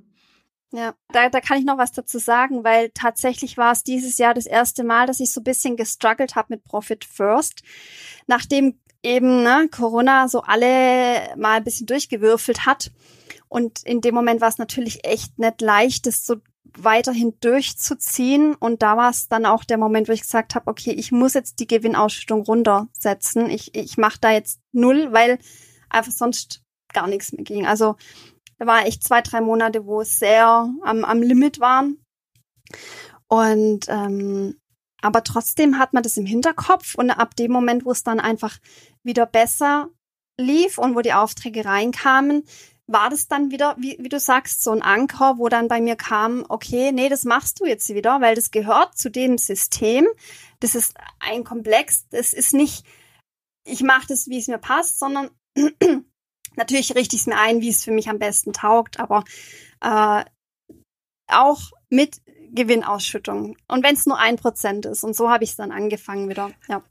Ja, 0.74 0.94
da, 1.14 1.30
da 1.30 1.40
kann 1.40 1.60
ich 1.60 1.66
noch 1.66 1.78
was 1.78 1.94
dazu 1.94 2.20
sagen, 2.20 2.64
weil 2.64 2.90
tatsächlich 2.90 3.58
war 3.58 3.72
es 3.72 3.84
dieses 3.84 4.18
Jahr 4.18 4.34
das 4.34 4.46
erste 4.46 4.84
Mal, 4.84 5.08
dass 5.08 5.22
ich 5.22 5.32
so 5.32 5.40
ein 5.40 5.46
bisschen 5.46 5.78
gestruggelt 5.78 6.36
habe 6.36 6.56
mit 6.56 6.66
Profit 6.66 7.06
First. 7.06 7.64
Nachdem 8.28 8.78
eben 9.02 9.44
ne, 9.44 9.70
Corona 9.72 10.28
so 10.28 10.42
alle 10.42 11.36
mal 11.38 11.58
ein 11.58 11.64
bisschen 11.64 11.88
durchgewürfelt 11.88 12.66
hat. 12.66 12.92
Und 13.48 13.84
in 13.84 14.02
dem 14.02 14.14
Moment 14.14 14.42
war 14.42 14.50
es 14.50 14.58
natürlich 14.58 15.06
echt 15.06 15.40
nicht 15.40 15.62
leicht, 15.62 16.06
das 16.06 16.26
so 16.26 16.36
weiterhin 16.78 17.36
durchzuziehen. 17.40 18.54
Und 18.56 18.82
da 18.82 18.98
war 18.98 19.10
es 19.10 19.30
dann 19.30 19.46
auch 19.46 19.64
der 19.64 19.78
Moment, 19.78 20.10
wo 20.10 20.12
ich 20.12 20.22
gesagt 20.22 20.56
habe, 20.56 20.70
okay, 20.70 20.92
ich 20.92 21.14
muss 21.14 21.34
jetzt 21.34 21.60
die 21.60 21.68
Gewinnausschüttung 21.68 22.42
runtersetzen. 22.42 23.50
Ich, 23.50 23.74
ich 23.74 23.98
mache 23.98 24.20
da 24.20 24.32
jetzt 24.32 24.60
null, 24.74 25.14
weil 25.14 25.40
einfach 25.90 26.12
sonst 26.12 26.62
gar 26.94 27.08
nichts 27.08 27.32
mehr 27.32 27.44
ging. 27.44 27.66
Also 27.66 27.96
da 28.58 28.66
war 28.66 28.86
echt 28.86 29.04
zwei, 29.04 29.22
drei 29.22 29.42
Monate, 29.42 29.86
wo 29.86 30.02
es 30.02 30.20
sehr 30.20 30.48
am, 30.84 31.06
am 31.06 31.22
Limit 31.22 31.60
waren. 31.60 32.04
Und 33.28 33.88
ähm, 33.88 34.56
aber 35.02 35.24
trotzdem 35.24 35.78
hat 35.78 35.94
man 35.94 36.04
das 36.04 36.18
im 36.18 36.26
Hinterkopf 36.26 36.96
und 36.96 37.12
ab 37.12 37.36
dem 37.36 37.52
Moment, 37.52 37.86
wo 37.86 37.92
es 37.92 38.04
dann 38.04 38.20
einfach 38.20 38.58
wieder 39.04 39.26
besser 39.26 39.90
lief 40.40 40.78
und 40.78 40.96
wo 40.96 41.02
die 41.02 41.14
Aufträge 41.14 41.66
reinkamen, 41.66 42.44
war 42.88 43.10
das 43.10 43.28
dann 43.28 43.52
wieder, 43.52 43.76
wie, 43.78 43.98
wie 44.00 44.10
du 44.10 44.20
sagst, 44.20 44.64
so 44.64 44.72
ein 44.72 44.82
Anker, 44.82 45.38
wo 45.38 45.50
dann 45.50 45.68
bei 45.68 45.82
mir 45.82 45.98
kam, 45.98 46.46
okay, 46.48 46.92
nee, 46.94 47.10
das 47.10 47.26
machst 47.26 47.60
du 47.60 47.66
jetzt 47.66 47.90
wieder, 47.90 48.22
weil 48.22 48.34
das 48.34 48.50
gehört 48.50 48.98
zu 48.98 49.12
dem 49.12 49.38
System. 49.38 50.08
Das 50.62 50.74
ist 50.74 50.96
ein 51.20 51.44
Komplex, 51.44 52.08
das 52.10 52.34
ist 52.34 52.54
nicht, 52.54 52.86
ich 53.66 53.84
mache 53.84 54.08
das, 54.08 54.28
wie 54.28 54.40
es 54.40 54.48
mir 54.48 54.58
passt, 54.58 55.00
sondern 55.00 55.30
Natürlich 56.58 56.94
richte 56.96 57.16
ich 57.16 57.22
es 57.22 57.28
mir 57.28 57.40
ein, 57.40 57.62
wie 57.62 57.70
es 57.70 57.84
für 57.84 57.92
mich 57.92 58.10
am 58.10 58.20
besten 58.20 58.52
taugt, 58.52 59.00
aber 59.00 59.24
äh, 59.82 60.26
auch 61.28 61.72
mit 61.90 62.22
Gewinnausschüttung. 62.52 63.56
Und 63.68 63.84
wenn 63.84 63.96
es 63.96 64.06
nur 64.06 64.20
ein 64.20 64.36
Prozent 64.38 64.86
ist. 64.86 65.04
Und 65.04 65.16
so 65.16 65.30
habe 65.30 65.44
ich 65.44 65.52
es 65.52 65.56
dann 65.56 65.72
angefangen 65.72 66.30
wieder. 66.30 66.52
Ja. 66.68 66.82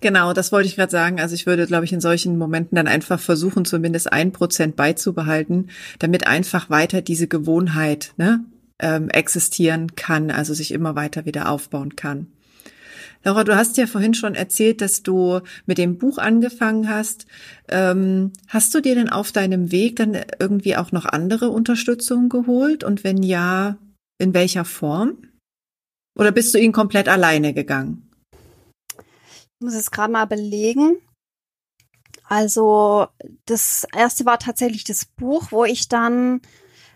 Genau, 0.00 0.32
das 0.32 0.52
wollte 0.52 0.68
ich 0.68 0.76
gerade 0.76 0.92
sagen. 0.92 1.20
Also 1.20 1.34
ich 1.34 1.46
würde, 1.46 1.66
glaube 1.66 1.84
ich, 1.84 1.92
in 1.92 2.00
solchen 2.00 2.38
Momenten 2.38 2.76
dann 2.76 2.86
einfach 2.86 3.18
versuchen, 3.18 3.64
zumindest 3.64 4.12
ein 4.12 4.32
Prozent 4.32 4.76
beizubehalten, 4.76 5.70
damit 5.98 6.26
einfach 6.26 6.70
weiter 6.70 7.02
diese 7.02 7.26
Gewohnheit 7.26 8.12
ne, 8.16 8.44
ähm, 8.78 9.10
existieren 9.10 9.96
kann, 9.96 10.30
also 10.30 10.54
sich 10.54 10.70
immer 10.70 10.94
weiter 10.94 11.24
wieder 11.24 11.50
aufbauen 11.50 11.96
kann. 11.96 12.28
Laura, 13.24 13.44
du 13.44 13.56
hast 13.56 13.76
ja 13.76 13.86
vorhin 13.86 14.14
schon 14.14 14.34
erzählt, 14.34 14.80
dass 14.80 15.02
du 15.02 15.40
mit 15.66 15.78
dem 15.78 15.98
Buch 15.98 16.18
angefangen 16.18 16.88
hast. 16.88 17.26
Ähm, 17.68 18.32
hast 18.46 18.74
du 18.74 18.80
dir 18.80 18.94
denn 18.94 19.08
auf 19.08 19.32
deinem 19.32 19.72
Weg 19.72 19.96
dann 19.96 20.16
irgendwie 20.38 20.76
auch 20.76 20.92
noch 20.92 21.04
andere 21.04 21.50
Unterstützung 21.50 22.28
geholt? 22.28 22.84
Und 22.84 23.04
wenn 23.04 23.22
ja, 23.22 23.76
in 24.18 24.34
welcher 24.34 24.64
Form? 24.64 25.18
Oder 26.16 26.32
bist 26.32 26.54
du 26.54 26.58
ihn 26.58 26.72
komplett 26.72 27.08
alleine 27.08 27.54
gegangen? 27.54 28.10
Ich 28.96 29.64
muss 29.64 29.74
es 29.74 29.90
gerade 29.90 30.12
mal 30.12 30.26
belegen. 30.26 30.96
Also 32.24 33.08
das 33.46 33.86
erste 33.96 34.26
war 34.26 34.38
tatsächlich 34.38 34.84
das 34.84 35.06
Buch, 35.06 35.50
wo 35.50 35.64
ich 35.64 35.88
dann 35.88 36.40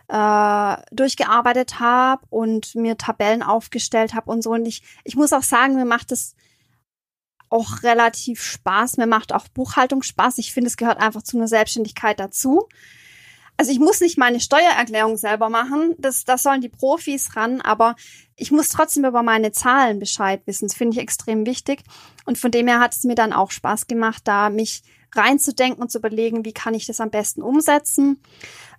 äh, 0.09 0.77
durchgearbeitet 0.91 1.81
habe 1.81 2.25
und 2.31 2.75
mir 2.75 2.97
Tabellen 2.99 3.43
aufgestellt 3.43 4.15
habe 4.15 4.31
und 4.31 4.43
so. 4.43 4.51
Und 4.51 4.67
ich, 4.67 4.83
ich 5.05 5.17
muss 5.17 5.33
auch 5.33 5.43
sagen, 5.43 5.75
mir 5.75 5.85
macht 5.85 6.13
es 6.13 6.35
auch 7.49 7.83
relativ 7.83 8.43
Spaß. 8.43 8.97
Mir 8.97 9.07
macht 9.07 9.33
auch 9.33 9.47
Buchhaltung 9.49 10.03
Spaß. 10.03 10.39
Ich 10.39 10.53
finde, 10.53 10.69
es 10.69 10.77
gehört 10.77 11.01
einfach 11.01 11.23
zu 11.23 11.37
einer 11.37 11.49
Selbstständigkeit 11.49 12.19
dazu. 12.19 12.69
Also 13.59 13.71
ich 13.71 13.79
muss 13.79 14.01
nicht 14.01 14.17
meine 14.17 14.41
Steuererklärung 14.41 15.17
selber 15.17 15.51
machen. 15.51 15.95
Das, 15.99 16.25
das 16.25 16.43
sollen 16.43 16.63
die 16.63 16.71
Profis 16.71 17.37
ran, 17.37 17.61
aber 17.61 17.95
ich 18.37 18.51
muss 18.51 18.71
trotzdem 18.71 19.05
über 19.05 19.23
meine 19.23 19.53
Zahlen 19.53 19.99
Bescheid 19.99 20.43
wissen. 20.47 20.67
Das 20.67 20.77
finde 20.77 20.97
ich 20.97 21.03
extrem 21.03 21.47
wichtig. 21.47 21.83
Und 22.25 22.39
von 22.39 22.51
dem 22.51 22.67
her 22.67 22.81
hat 22.81 22.95
es 22.95 23.05
mir 23.05 23.15
dann 23.15 23.33
auch 23.33 23.51
Spaß 23.51 23.87
gemacht, 23.87 24.23
da 24.25 24.49
mich 24.49 24.83
reinzudenken 25.15 25.83
und 25.83 25.91
zu 25.91 25.99
überlegen, 25.99 26.45
wie 26.45 26.53
kann 26.53 26.75
ich 26.75 26.87
das 26.87 27.01
am 27.01 27.11
besten 27.11 27.43
umsetzen. 27.43 28.23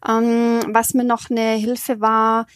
Ähm, 0.08 0.62
was 0.70 0.94
mir 0.94 1.04
noch 1.04 1.30
eine 1.30 1.54
Hilfe 1.54 2.02
war, 2.02 2.48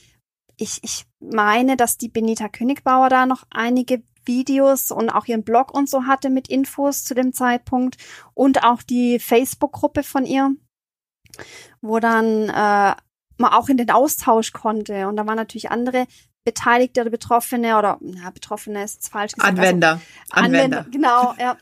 ich, 0.57 0.79
ich 0.83 1.05
meine, 1.19 1.77
dass 1.77 1.97
die 1.97 2.09
Benita 2.09 2.49
Königbauer 2.49 3.09
da 3.09 3.25
noch 3.25 3.43
einige 3.51 4.03
Videos 4.25 4.91
und 4.91 5.09
auch 5.09 5.25
ihren 5.25 5.43
Blog 5.43 5.73
und 5.73 5.89
so 5.89 6.05
hatte 6.05 6.29
mit 6.29 6.49
Infos 6.49 7.03
zu 7.03 7.13
dem 7.15 7.33
Zeitpunkt 7.33 7.97
und 8.33 8.63
auch 8.63 8.83
die 8.83 9.19
Facebook-Gruppe 9.19 10.03
von 10.03 10.25
ihr, 10.25 10.51
wo 11.81 11.99
dann 11.99 12.49
äh, 12.49 12.95
man 13.37 13.53
auch 13.53 13.69
in 13.69 13.77
den 13.77 13.91
Austausch 13.91 14.51
konnte. 14.51 15.07
Und 15.07 15.15
da 15.15 15.25
waren 15.25 15.37
natürlich 15.37 15.71
andere 15.71 16.07
Beteiligte 16.43 17.01
oder 17.01 17.09
Betroffene 17.09 17.77
oder 17.77 17.99
ja, 18.01 18.29
Betroffene 18.31 18.83
ist 18.83 19.09
falsch 19.09 19.33
gesagt. 19.33 19.57
Anwender. 19.57 20.01
Also, 20.29 20.45
Anwender. 20.45 20.79
Anwender. 20.79 20.91
Genau, 20.91 21.33
ja. 21.39 21.57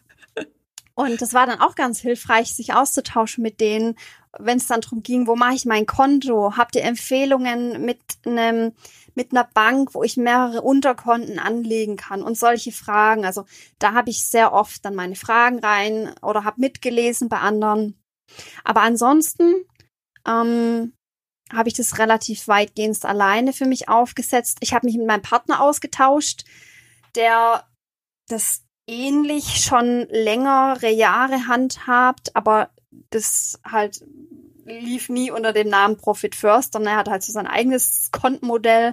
Und 0.95 1.21
das 1.21 1.33
war 1.33 1.45
dann 1.45 1.59
auch 1.59 1.75
ganz 1.75 1.99
hilfreich, 1.99 2.53
sich 2.53 2.73
auszutauschen 2.73 3.41
mit 3.41 3.59
denen, 3.59 3.97
wenn 4.37 4.57
es 4.57 4.67
dann 4.67 4.81
darum 4.81 5.03
ging, 5.03 5.27
wo 5.27 5.35
mache 5.35 5.55
ich 5.55 5.65
mein 5.65 5.85
Konto? 5.85 6.55
Habt 6.57 6.75
ihr 6.75 6.83
Empfehlungen 6.83 7.85
mit 7.85 7.99
einem 8.25 8.73
mit 9.15 9.31
einer 9.31 9.45
Bank, 9.45 9.95
wo 9.95 10.03
ich 10.03 10.17
mehrere 10.17 10.61
Unterkonten 10.61 11.39
anlegen 11.39 11.95
kann 11.95 12.21
und 12.21 12.37
solche 12.37 12.73
Fragen. 12.73 13.25
Also 13.25 13.45
da 13.79 13.93
habe 13.93 14.09
ich 14.09 14.25
sehr 14.25 14.53
oft 14.53 14.83
dann 14.83 14.93
meine 14.93 15.15
Fragen 15.15 15.59
rein 15.59 16.13
oder 16.21 16.43
habe 16.43 16.59
mitgelesen 16.59 17.29
bei 17.29 17.39
anderen. 17.39 17.97
Aber 18.65 18.81
ansonsten 18.81 19.53
ähm, 20.27 20.93
habe 21.51 21.69
ich 21.69 21.75
das 21.75 21.97
relativ 21.97 22.47
weitgehend 22.49 23.03
alleine 23.05 23.53
für 23.53 23.65
mich 23.65 23.87
aufgesetzt. 23.87 24.57
Ich 24.59 24.73
habe 24.73 24.85
mich 24.85 24.97
mit 24.97 25.07
meinem 25.07 25.21
Partner 25.21 25.61
ausgetauscht, 25.61 26.43
der 27.15 27.65
das 28.27 28.64
ähnlich 28.87 29.63
schon 29.63 30.07
längere 30.09 30.89
Jahre 30.89 31.47
handhabt, 31.47 32.35
aber 32.35 32.69
das 33.09 33.59
halt 33.65 34.03
lief 34.65 35.09
nie 35.09 35.31
unter 35.31 35.53
dem 35.53 35.69
Namen 35.69 35.97
Profit 35.97 36.35
First, 36.35 36.73
sondern 36.73 36.93
er 36.93 36.99
hat 36.99 37.09
halt 37.09 37.23
so 37.23 37.31
sein 37.31 37.47
eigenes 37.47 38.09
Kontenmodell. 38.11 38.91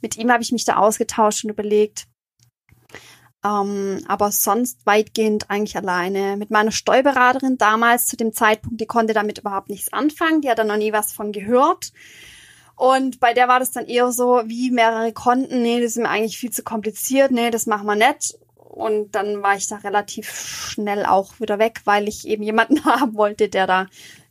Mit 0.00 0.16
ihm 0.16 0.32
habe 0.32 0.42
ich 0.42 0.52
mich 0.52 0.64
da 0.64 0.76
ausgetauscht 0.76 1.44
und 1.44 1.50
überlegt. 1.50 2.06
Ähm, 3.44 4.04
aber 4.06 4.30
sonst 4.30 4.84
weitgehend 4.86 5.50
eigentlich 5.50 5.76
alleine. 5.76 6.36
Mit 6.36 6.50
meiner 6.50 6.70
Steuerberaterin 6.70 7.58
damals 7.58 8.06
zu 8.06 8.16
dem 8.16 8.32
Zeitpunkt, 8.32 8.80
die 8.80 8.86
konnte 8.86 9.14
damit 9.14 9.38
überhaupt 9.38 9.68
nichts 9.68 9.92
anfangen. 9.92 10.40
Die 10.40 10.50
hat 10.50 10.58
da 10.58 10.64
noch 10.64 10.76
nie 10.76 10.92
was 10.92 11.12
von 11.12 11.32
gehört. 11.32 11.92
Und 12.76 13.20
bei 13.20 13.32
der 13.32 13.48
war 13.48 13.60
das 13.60 13.70
dann 13.70 13.86
eher 13.86 14.10
so, 14.12 14.42
wie 14.46 14.70
mehrere 14.70 15.12
Konten. 15.12 15.62
Nee, 15.62 15.80
das 15.80 15.92
ist 15.92 15.98
mir 15.98 16.08
eigentlich 16.08 16.38
viel 16.38 16.50
zu 16.50 16.62
kompliziert. 16.62 17.30
Nee, 17.30 17.50
das 17.50 17.66
machen 17.66 17.86
wir 17.86 17.96
nicht. 17.96 18.38
Und 18.72 19.14
dann 19.14 19.42
war 19.42 19.54
ich 19.54 19.66
da 19.66 19.76
relativ 19.76 20.30
schnell 20.30 21.04
auch 21.04 21.38
wieder 21.40 21.58
weg, 21.58 21.82
weil 21.84 22.08
ich 22.08 22.26
eben 22.26 22.42
jemanden 22.42 22.84
haben 22.84 23.14
wollte, 23.14 23.48
der 23.48 23.66
da 23.66 23.86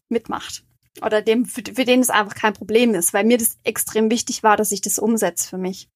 mitmacht. 0.10 0.64
Oder 1.06 1.22
dem, 1.22 1.46
für, 1.46 1.62
für 1.74 1.86
den 1.86 2.02
es 2.02 2.10
einfach 2.10 2.36
kein 2.36 2.54
Problem 2.54 2.94
ist, 2.96 3.14
weil 3.14 3.24
mir 3.24 3.38
das 3.38 3.58
extrem 3.64 4.10
wichtig 4.10 4.44
war, 4.44 4.58
dass 4.58 4.72
ich 4.72 4.82
das 4.82 5.00
umsetze 5.00 5.48
für 5.48 5.58
mich. 5.58 5.90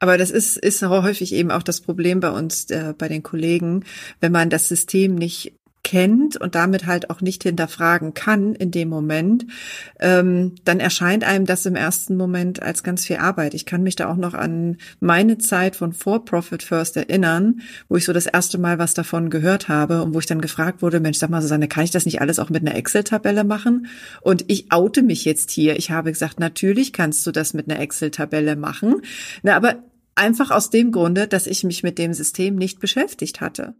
Aber 0.00 0.18
das 0.18 0.30
ist, 0.30 0.56
ist 0.58 0.82
häufig 0.82 1.32
eben 1.32 1.50
auch 1.50 1.62
das 1.62 1.80
Problem 1.80 2.20
bei 2.20 2.30
uns, 2.30 2.68
äh, 2.70 2.94
bei 2.98 3.08
den 3.08 3.22
Kollegen, 3.22 3.84
wenn 4.20 4.32
man 4.32 4.50
das 4.50 4.68
System 4.68 5.14
nicht 5.14 5.54
kennt 5.84 6.36
und 6.36 6.56
damit 6.56 6.86
halt 6.86 7.10
auch 7.10 7.20
nicht 7.20 7.44
hinterfragen 7.44 8.14
kann 8.14 8.54
in 8.54 8.72
dem 8.72 8.88
Moment, 8.88 9.46
ähm, 10.00 10.56
dann 10.64 10.80
erscheint 10.80 11.22
einem 11.22 11.46
das 11.46 11.64
im 11.66 11.76
ersten 11.76 12.16
Moment 12.16 12.60
als 12.60 12.82
ganz 12.82 13.06
viel 13.06 13.16
Arbeit. 13.16 13.54
Ich 13.54 13.66
kann 13.66 13.84
mich 13.84 13.94
da 13.94 14.10
auch 14.10 14.16
noch 14.16 14.34
an 14.34 14.78
meine 14.98 15.38
Zeit 15.38 15.76
von 15.76 15.92
For 15.92 16.24
Profit 16.24 16.64
First 16.64 16.96
erinnern, 16.96 17.60
wo 17.88 17.96
ich 17.96 18.04
so 18.04 18.12
das 18.12 18.26
erste 18.26 18.58
Mal 18.58 18.78
was 18.78 18.94
davon 18.94 19.30
gehört 19.30 19.68
habe 19.68 20.02
und 20.02 20.14
wo 20.14 20.18
ich 20.18 20.26
dann 20.26 20.40
gefragt 20.40 20.82
wurde, 20.82 20.98
Mensch, 20.98 21.18
sag 21.18 21.30
mal, 21.30 21.42
Susanne, 21.42 21.68
kann 21.68 21.84
ich 21.84 21.92
das 21.92 22.06
nicht 22.06 22.20
alles 22.20 22.40
auch 22.40 22.50
mit 22.50 22.62
einer 22.62 22.74
Excel-Tabelle 22.74 23.44
machen? 23.44 23.86
Und 24.22 24.44
ich 24.48 24.72
oute 24.72 25.02
mich 25.02 25.24
jetzt 25.24 25.50
hier. 25.50 25.76
Ich 25.76 25.90
habe 25.90 26.10
gesagt, 26.10 26.40
natürlich 26.40 26.92
kannst 26.92 27.26
du 27.26 27.30
das 27.30 27.54
mit 27.54 27.70
einer 27.70 27.80
Excel-Tabelle 27.80 28.56
machen. 28.56 29.02
Na, 29.42 29.54
aber 29.54 29.76
einfach 30.14 30.50
aus 30.50 30.70
dem 30.70 30.92
Grunde, 30.92 31.28
dass 31.28 31.46
ich 31.46 31.64
mich 31.64 31.82
mit 31.82 31.98
dem 31.98 32.14
System 32.14 32.56
nicht 32.56 32.80
beschäftigt 32.80 33.40
hatte. 33.40 33.74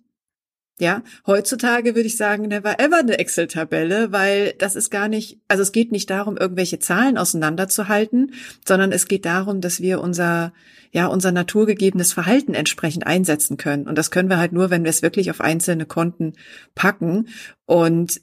Ja, 0.80 1.04
heutzutage 1.24 1.94
würde 1.94 2.08
ich 2.08 2.16
sagen, 2.16 2.48
never 2.48 2.80
ever 2.80 2.98
eine 2.98 3.18
Excel-Tabelle, 3.18 4.10
weil 4.10 4.54
das 4.58 4.74
ist 4.74 4.90
gar 4.90 5.06
nicht, 5.06 5.38
also 5.46 5.62
es 5.62 5.70
geht 5.70 5.92
nicht 5.92 6.10
darum, 6.10 6.36
irgendwelche 6.36 6.80
Zahlen 6.80 7.16
auseinanderzuhalten, 7.16 8.34
sondern 8.66 8.90
es 8.90 9.06
geht 9.06 9.24
darum, 9.24 9.60
dass 9.60 9.80
wir 9.80 10.00
unser, 10.00 10.52
ja, 10.90 11.06
unser 11.06 11.30
naturgegebenes 11.30 12.12
Verhalten 12.12 12.54
entsprechend 12.54 13.06
einsetzen 13.06 13.56
können. 13.56 13.86
Und 13.86 13.96
das 13.96 14.10
können 14.10 14.28
wir 14.28 14.38
halt 14.38 14.50
nur, 14.52 14.70
wenn 14.70 14.82
wir 14.82 14.90
es 14.90 15.02
wirklich 15.02 15.30
auf 15.30 15.40
einzelne 15.40 15.86
Konten 15.86 16.32
packen. 16.74 17.28
Und 17.66 18.20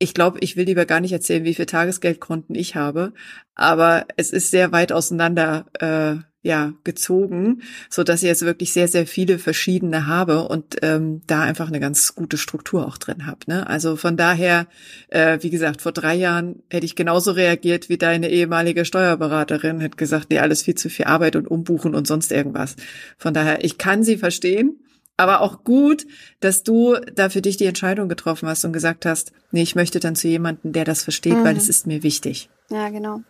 ich 0.00 0.14
glaube, 0.14 0.38
ich 0.40 0.56
will 0.56 0.64
lieber 0.64 0.86
gar 0.86 0.98
nicht 1.00 1.12
erzählen, 1.12 1.44
wie 1.44 1.54
viele 1.54 1.66
Tagesgeldkonten 1.66 2.56
ich 2.56 2.74
habe, 2.74 3.12
aber 3.54 4.06
es 4.16 4.30
ist 4.30 4.50
sehr 4.50 4.72
weit 4.72 4.90
auseinander 4.90 5.66
äh, 5.78 6.27
ja 6.42 6.72
gezogen, 6.84 7.62
so 7.90 8.04
dass 8.04 8.22
ich 8.22 8.28
jetzt 8.28 8.42
wirklich 8.42 8.72
sehr 8.72 8.88
sehr 8.88 9.06
viele 9.06 9.38
verschiedene 9.38 10.06
habe 10.06 10.48
und 10.48 10.76
ähm, 10.82 11.22
da 11.26 11.42
einfach 11.42 11.68
eine 11.68 11.80
ganz 11.80 12.14
gute 12.14 12.38
Struktur 12.38 12.86
auch 12.86 12.96
drin 12.96 13.26
habe. 13.26 13.40
Ne? 13.46 13.66
Also 13.66 13.96
von 13.96 14.16
daher, 14.16 14.66
äh, 15.08 15.38
wie 15.42 15.50
gesagt, 15.50 15.82
vor 15.82 15.92
drei 15.92 16.14
Jahren 16.14 16.62
hätte 16.70 16.86
ich 16.86 16.96
genauso 16.96 17.32
reagiert 17.32 17.88
wie 17.88 17.98
deine 17.98 18.30
ehemalige 18.30 18.84
Steuerberaterin, 18.84 19.80
hätte 19.80 19.96
gesagt, 19.96 20.28
nee, 20.30 20.38
alles 20.38 20.62
viel 20.62 20.76
zu 20.76 20.88
viel 20.90 21.06
Arbeit 21.06 21.36
und 21.36 21.48
umbuchen 21.48 21.94
und 21.94 22.06
sonst 22.06 22.30
irgendwas. 22.30 22.76
Von 23.16 23.34
daher, 23.34 23.64
ich 23.64 23.78
kann 23.78 24.04
sie 24.04 24.16
verstehen 24.16 24.78
aber 25.18 25.40
auch 25.40 25.64
gut, 25.64 26.06
dass 26.40 26.62
du 26.62 26.94
da 27.14 27.28
für 27.28 27.42
dich 27.42 27.56
die 27.56 27.66
Entscheidung 27.66 28.08
getroffen 28.08 28.48
hast 28.48 28.64
und 28.64 28.72
gesagt 28.72 29.04
hast, 29.04 29.32
nee, 29.50 29.62
ich 29.62 29.74
möchte 29.74 30.00
dann 30.00 30.14
zu 30.14 30.28
jemandem, 30.28 30.72
der 30.72 30.84
das 30.84 31.02
versteht, 31.02 31.34
mhm. 31.34 31.44
weil 31.44 31.56
es 31.56 31.68
ist 31.68 31.86
mir 31.86 32.02
wichtig. 32.04 32.48
Ja, 32.70 32.88
genau. 32.88 33.22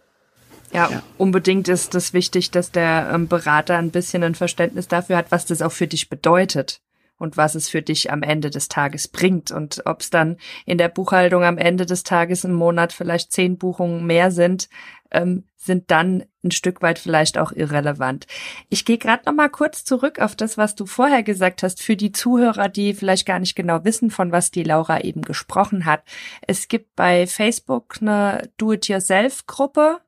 Ja, 0.73 1.03
unbedingt 1.17 1.69
ist 1.69 1.95
das 1.95 2.13
wichtig, 2.13 2.51
dass 2.51 2.71
der 2.71 3.11
ähm, 3.13 3.29
Berater 3.29 3.77
ein 3.77 3.91
bisschen 3.91 4.23
ein 4.23 4.35
Verständnis 4.35 4.89
dafür 4.89 5.17
hat, 5.17 5.31
was 5.31 5.47
das 5.47 5.63
auch 5.63 5.73
für 5.73 5.87
dich 5.87 6.09
bedeutet 6.09 6.81
und 7.19 7.37
was 7.37 7.55
es 7.55 7.69
für 7.69 7.83
dich 7.83 8.11
am 8.11 8.23
Ende 8.23 8.51
des 8.51 8.69
Tages 8.69 9.09
bringt 9.09 9.51
und 9.51 9.83
ob 9.87 10.01
es 10.01 10.11
dann 10.11 10.37
in 10.67 10.79
der 10.79 10.89
Buchhaltung 10.89 11.43
am 11.43 11.59
Ende 11.59 11.85
des 11.85 12.05
Tages 12.05 12.45
im 12.45 12.53
Monat 12.53 12.93
vielleicht 12.93 13.33
zehn 13.33 13.59
Buchungen 13.59 14.07
mehr 14.07 14.31
sind, 14.31 14.69
ähm, 15.11 15.45
sind 15.57 15.91
dann 15.91 16.25
ein 16.45 16.51
Stück 16.53 16.83
weit 16.83 16.99
vielleicht 16.99 17.37
auch 17.37 17.53
irrelevant. 17.53 18.27
Ich 18.69 18.85
gehe 18.85 18.99
gerade 18.99 19.25
noch 19.27 19.35
mal 19.35 19.49
kurz 19.49 19.85
zurück 19.85 20.21
auf 20.21 20.37
das, 20.37 20.57
was 20.57 20.77
du 20.77 20.87
vorher 20.87 21.23
gesagt 21.23 21.63
hast, 21.63 21.83
für 21.83 21.97
die 21.97 22.13
Zuhörer, 22.13 22.69
die 22.69 22.95
vielleicht 22.95 23.27
gar 23.27 23.41
nicht 23.41 23.57
genau 23.57 23.85
wissen, 23.85 24.11
von 24.11 24.31
was 24.31 24.51
die 24.51 24.63
Laura 24.63 25.01
eben 25.01 25.23
gesprochen 25.23 25.85
hat. 25.85 26.03
Es 26.47 26.69
gibt 26.69 26.95
bei 26.95 27.27
Facebook 27.27 27.97
eine 28.01 28.49
Do-it-yourself-Gruppe, 28.57 30.01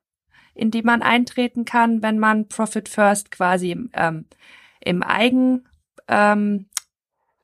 in 0.53 0.71
die 0.71 0.83
man 0.83 1.01
eintreten 1.01 1.65
kann, 1.65 2.01
wenn 2.01 2.19
man 2.19 2.47
Profit 2.47 2.89
First 2.89 3.31
quasi 3.31 3.71
im, 3.71 3.89
ähm, 3.93 4.25
im 4.81 5.03
Eigen 5.03 5.65
ähm, 6.07 6.67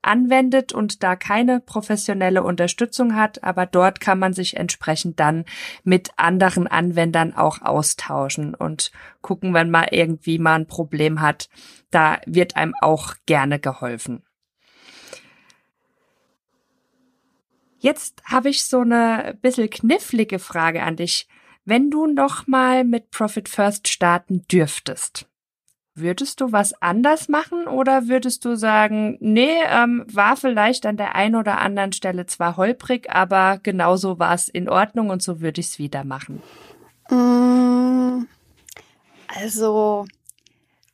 anwendet 0.02 0.72
und 0.72 1.02
da 1.02 1.16
keine 1.16 1.60
professionelle 1.60 2.42
Unterstützung 2.42 3.14
hat, 3.14 3.42
aber 3.42 3.66
dort 3.66 4.00
kann 4.00 4.18
man 4.18 4.32
sich 4.32 4.56
entsprechend 4.56 5.20
dann 5.20 5.44
mit 5.84 6.10
anderen 6.16 6.66
Anwendern 6.66 7.34
auch 7.34 7.62
austauschen 7.62 8.54
und 8.54 8.92
gucken, 9.20 9.54
wenn 9.54 9.70
man 9.70 9.88
irgendwie 9.90 10.38
mal 10.38 10.54
ein 10.54 10.66
Problem 10.66 11.20
hat. 11.20 11.48
Da 11.90 12.20
wird 12.26 12.56
einem 12.56 12.74
auch 12.80 13.14
gerne 13.26 13.58
geholfen. 13.58 14.22
Jetzt 17.80 18.22
habe 18.24 18.48
ich 18.48 18.64
so 18.64 18.80
eine 18.80 19.38
bisschen 19.40 19.70
knifflige 19.70 20.38
Frage 20.38 20.82
an 20.82 20.96
dich. 20.96 21.28
Wenn 21.68 21.90
du 21.90 22.06
noch 22.06 22.46
mal 22.46 22.82
mit 22.82 23.10
Profit 23.10 23.46
First 23.46 23.88
starten 23.88 24.46
dürftest, 24.50 25.26
Würdest 25.94 26.40
du 26.40 26.52
was 26.52 26.80
anders 26.80 27.28
machen 27.28 27.66
oder 27.66 28.06
würdest 28.06 28.44
du 28.44 28.54
sagen, 28.54 29.18
nee, 29.18 29.50
ähm, 29.66 30.04
war 30.06 30.36
vielleicht 30.36 30.86
an 30.86 30.96
der 30.96 31.16
einen 31.16 31.34
oder 31.34 31.58
anderen 31.58 31.92
Stelle 31.92 32.24
zwar 32.26 32.56
holprig, 32.56 33.10
aber 33.10 33.58
genauso 33.60 34.20
war 34.20 34.32
es 34.32 34.48
in 34.48 34.68
Ordnung 34.68 35.10
und 35.10 35.24
so 35.24 35.40
würde 35.40 35.60
ich 35.60 35.66
es 35.66 35.78
wieder 35.80 36.04
machen? 36.04 36.40
Mm, 37.10 38.26
also, 39.26 40.06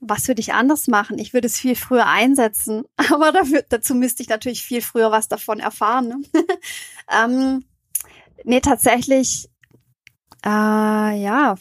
was 0.01 0.27
würde 0.27 0.41
ich 0.41 0.55
anders 0.55 0.89
machen? 0.89 1.19
Ich 1.19 1.35
würde 1.35 1.49
es 1.49 1.61
viel 1.61 1.77
früher 1.77 2.07
einsetzen, 2.07 2.85
aber 3.13 3.31
dafür, 3.31 3.63
dazu 3.69 3.95
müsste 3.95 4.23
ich 4.23 4.31
natürlich 4.31 4.63
viel 4.63 4.81
früher 4.81 5.11
was 5.11 5.29
davon 5.29 5.61
erfahren. 5.61 6.09
Ne? 6.09 6.23
ähm, 7.23 7.65
nee, 8.45 8.61
tatsächlich, 8.61 9.51
äh, 10.45 10.49
ja, 10.49 11.57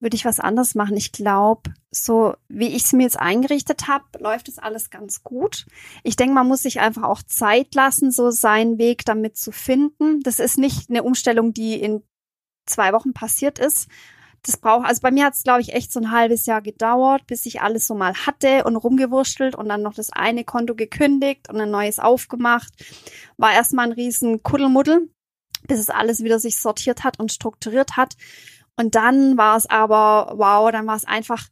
würde 0.00 0.16
ich 0.16 0.24
was 0.24 0.38
anders 0.38 0.74
machen. 0.74 0.96
Ich 0.96 1.12
glaube, 1.12 1.72
so 1.90 2.34
wie 2.48 2.68
ich 2.68 2.84
es 2.84 2.92
mir 2.92 3.04
jetzt 3.04 3.18
eingerichtet 3.18 3.88
habe, 3.88 4.04
läuft 4.20 4.48
es 4.48 4.58
alles 4.58 4.90
ganz 4.90 5.24
gut. 5.24 5.66
Ich 6.02 6.16
denke, 6.16 6.34
man 6.34 6.46
muss 6.46 6.62
sich 6.62 6.80
einfach 6.80 7.04
auch 7.04 7.22
Zeit 7.22 7.74
lassen, 7.74 8.12
so 8.12 8.30
seinen 8.30 8.78
Weg 8.78 9.04
damit 9.04 9.36
zu 9.36 9.50
finden. 9.50 10.20
Das 10.20 10.38
ist 10.38 10.58
nicht 10.58 10.90
eine 10.90 11.02
Umstellung, 11.02 11.52
die 11.52 11.80
in 11.80 12.02
zwei 12.66 12.92
Wochen 12.92 13.12
passiert 13.12 13.58
ist. 13.58 13.88
Das 14.42 14.58
braucht, 14.58 14.86
also 14.86 15.00
bei 15.00 15.10
mir 15.10 15.24
hat 15.24 15.34
es, 15.34 15.42
glaube 15.42 15.62
ich, 15.62 15.72
echt 15.72 15.90
so 15.90 16.00
ein 16.00 16.10
halbes 16.10 16.44
Jahr 16.44 16.60
gedauert, 16.60 17.26
bis 17.26 17.46
ich 17.46 17.62
alles 17.62 17.86
so 17.86 17.94
mal 17.94 18.12
hatte 18.14 18.64
und 18.64 18.76
rumgewurschtelt 18.76 19.54
und 19.54 19.70
dann 19.70 19.80
noch 19.80 19.94
das 19.94 20.10
eine 20.10 20.44
Konto 20.44 20.74
gekündigt 20.74 21.48
und 21.48 21.58
ein 21.58 21.70
neues 21.70 21.98
aufgemacht. 21.98 22.70
War 23.38 23.54
erstmal 23.54 23.86
ein 23.86 23.92
riesen 23.92 24.42
Kuddelmuddel, 24.42 25.08
bis 25.66 25.80
es 25.80 25.90
alles 25.90 26.22
wieder 26.22 26.38
sich 26.38 26.58
sortiert 26.58 27.04
hat 27.04 27.18
und 27.18 27.32
strukturiert 27.32 27.96
hat. 27.96 28.14
Und 28.76 28.94
dann 28.94 29.36
war 29.36 29.56
es 29.56 29.66
aber, 29.66 30.34
wow, 30.36 30.70
dann 30.70 30.86
war 30.86 30.96
es 30.96 31.04
einfach 31.04 31.48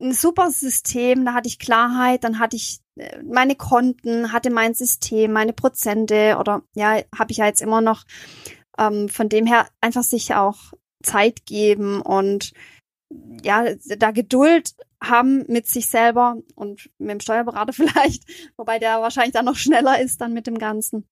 ein 0.00 0.12
super 0.12 0.50
System, 0.50 1.24
da 1.24 1.34
hatte 1.34 1.48
ich 1.48 1.58
Klarheit, 1.58 2.24
dann 2.24 2.38
hatte 2.38 2.56
ich 2.56 2.80
äh, 2.96 3.22
meine 3.22 3.54
Konten, 3.54 4.32
hatte 4.32 4.50
mein 4.50 4.74
System, 4.74 5.32
meine 5.32 5.52
Prozente 5.52 6.36
oder 6.38 6.62
ja, 6.74 7.00
habe 7.16 7.30
ich 7.30 7.38
ja 7.38 7.46
jetzt 7.46 7.62
immer 7.62 7.80
noch. 7.80 8.04
Ähm, 8.78 9.08
von 9.08 9.28
dem 9.28 9.46
her 9.46 9.68
einfach 9.80 10.02
sich 10.02 10.34
auch 10.34 10.72
Zeit 11.02 11.46
geben 11.46 12.00
und 12.00 12.52
ja, 13.42 13.74
da 13.98 14.10
Geduld 14.12 14.74
haben 15.02 15.44
mit 15.48 15.66
sich 15.66 15.88
selber 15.88 16.38
und 16.54 16.90
mit 16.98 17.10
dem 17.10 17.20
Steuerberater 17.20 17.72
vielleicht, 17.72 18.24
wobei 18.56 18.78
der 18.78 19.00
wahrscheinlich 19.00 19.34
dann 19.34 19.44
noch 19.44 19.56
schneller 19.56 20.00
ist 20.00 20.20
dann 20.20 20.32
mit 20.32 20.46
dem 20.46 20.58
Ganzen. 20.58 21.06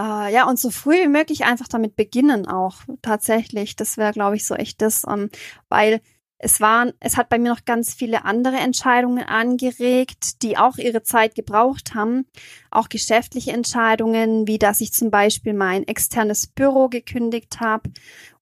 Äh, 0.00 0.32
ja, 0.32 0.48
und 0.48 0.58
so 0.58 0.70
früh 0.70 1.04
wie 1.04 1.08
möglich 1.08 1.44
einfach 1.44 1.68
damit 1.68 1.96
beginnen 1.96 2.46
auch 2.46 2.76
tatsächlich. 3.02 3.76
Das 3.76 3.96
wäre, 3.96 4.12
glaube 4.12 4.36
ich, 4.36 4.46
so 4.46 4.54
echt 4.54 4.82
das, 4.82 5.04
ähm, 5.08 5.30
weil 5.68 6.00
es 6.38 6.60
waren, 6.60 6.92
es 7.00 7.16
hat 7.16 7.30
bei 7.30 7.38
mir 7.38 7.50
noch 7.50 7.64
ganz 7.64 7.94
viele 7.94 8.26
andere 8.26 8.56
Entscheidungen 8.56 9.24
angeregt, 9.24 10.42
die 10.42 10.58
auch 10.58 10.76
ihre 10.76 11.02
Zeit 11.02 11.34
gebraucht 11.34 11.94
haben. 11.94 12.26
Auch 12.70 12.90
geschäftliche 12.90 13.52
Entscheidungen, 13.52 14.46
wie 14.46 14.58
dass 14.58 14.82
ich 14.82 14.92
zum 14.92 15.10
Beispiel 15.10 15.54
mein 15.54 15.88
externes 15.88 16.46
Büro 16.46 16.88
gekündigt 16.88 17.60
habe 17.60 17.90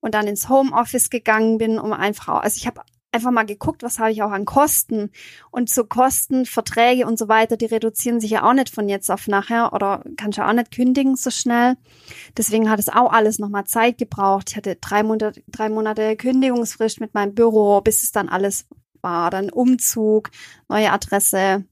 und 0.00 0.14
dann 0.14 0.26
ins 0.26 0.48
Homeoffice 0.48 1.08
gegangen 1.08 1.58
bin, 1.58 1.78
um 1.78 1.92
einfach, 1.92 2.42
also 2.42 2.56
ich 2.56 2.66
habe 2.66 2.80
einfach 3.14 3.30
mal 3.30 3.46
geguckt, 3.46 3.82
was 3.82 3.98
habe 3.98 4.12
ich 4.12 4.22
auch 4.22 4.30
an 4.30 4.44
Kosten. 4.44 5.10
Und 5.50 5.70
so 5.70 5.84
Kosten, 5.84 6.44
Verträge 6.44 7.06
und 7.06 7.18
so 7.18 7.28
weiter, 7.28 7.56
die 7.56 7.66
reduzieren 7.66 8.20
sich 8.20 8.32
ja 8.32 8.42
auch 8.42 8.52
nicht 8.52 8.74
von 8.74 8.88
jetzt 8.88 9.10
auf 9.10 9.28
nachher 9.28 9.72
oder 9.72 10.04
kannst 10.16 10.38
ja 10.38 10.48
auch 10.48 10.52
nicht 10.52 10.72
kündigen 10.72 11.16
so 11.16 11.30
schnell. 11.30 11.76
Deswegen 12.36 12.68
hat 12.68 12.80
es 12.80 12.88
auch 12.88 13.12
alles 13.12 13.38
nochmal 13.38 13.64
Zeit 13.64 13.98
gebraucht. 13.98 14.50
Ich 14.50 14.56
hatte 14.56 14.76
drei 14.76 15.02
Monate, 15.02 15.42
drei 15.48 15.68
Monate 15.68 16.16
Kündigungsfrist 16.16 17.00
mit 17.00 17.14
meinem 17.14 17.34
Büro, 17.34 17.80
bis 17.80 18.02
es 18.02 18.12
dann 18.12 18.28
alles 18.28 18.66
war. 19.00 19.30
Dann 19.30 19.50
Umzug, 19.50 20.30
neue 20.68 20.90
Adresse. 20.90 21.64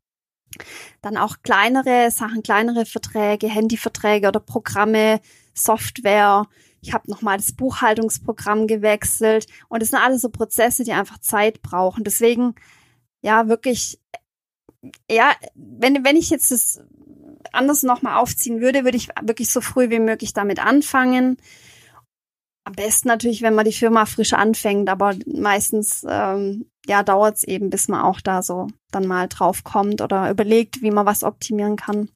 Dann 1.00 1.16
auch 1.16 1.37
kleinere 1.42 2.11
Sachen, 2.11 2.42
kleinere 2.42 2.87
Verträge, 2.87 3.48
Handyverträge 3.48 4.28
oder 4.28 4.40
Programme, 4.40 5.20
Software 5.55 6.46
ich 6.83 6.92
habe 6.92 7.09
nochmal 7.11 7.37
das 7.37 7.53
Buchhaltungsprogramm 7.53 8.66
gewechselt 8.66 9.47
und 9.68 9.83
es 9.83 9.90
sind 9.90 10.01
alles 10.01 10.23
so 10.23 10.29
Prozesse, 10.29 10.83
die 10.83 10.92
einfach 10.92 11.18
Zeit 11.18 11.62
brauchen. 11.62 12.03
Deswegen, 12.03 12.57
ja, 13.23 13.49
wirklich, 13.49 14.01
ja, 15.09 15.33
wenn, 15.55 16.05
wenn 16.05 16.16
ich 16.16 16.29
jetzt 16.29 16.51
das 16.51 16.81
anders 17.53 17.85
nochmal 17.85 18.18
aufziehen 18.18 18.61
würde, 18.61 18.85
würde 18.85 18.97
ich 18.97 19.09
wirklich 19.23 19.51
so 19.51 19.61
früh 19.61 19.90
wie 19.90 20.01
möglich 20.01 20.33
damit 20.33 20.59
anfangen. 20.59 21.37
Am 22.64 22.73
besten 22.75 23.09
natürlich, 23.09 23.42
wenn 23.42 23.55
man 23.55 23.64
die 23.64 23.73
Firma 23.73 24.05
frisch 24.05 24.33
anfängt, 24.33 24.88
aber 24.88 25.14
meistens 25.27 26.05
ähm, 26.09 26.66
ja 26.87 27.05
dauert 27.05 27.37
es 27.37 27.45
eben, 27.45 27.71
bis 27.71 27.87
man 27.87 28.03
auch 28.03 28.21
da 28.21 28.42
so 28.42 28.68
dann 28.90 29.07
mal 29.07 29.29
drauf 29.29 29.62
kommt 29.62 30.01
oder 30.01 30.31
überlegt, 30.31 30.83
wie 30.83 30.90
man 30.90 31.07
was 31.07 31.23
optimieren 31.23 31.77
kann. 31.77 32.09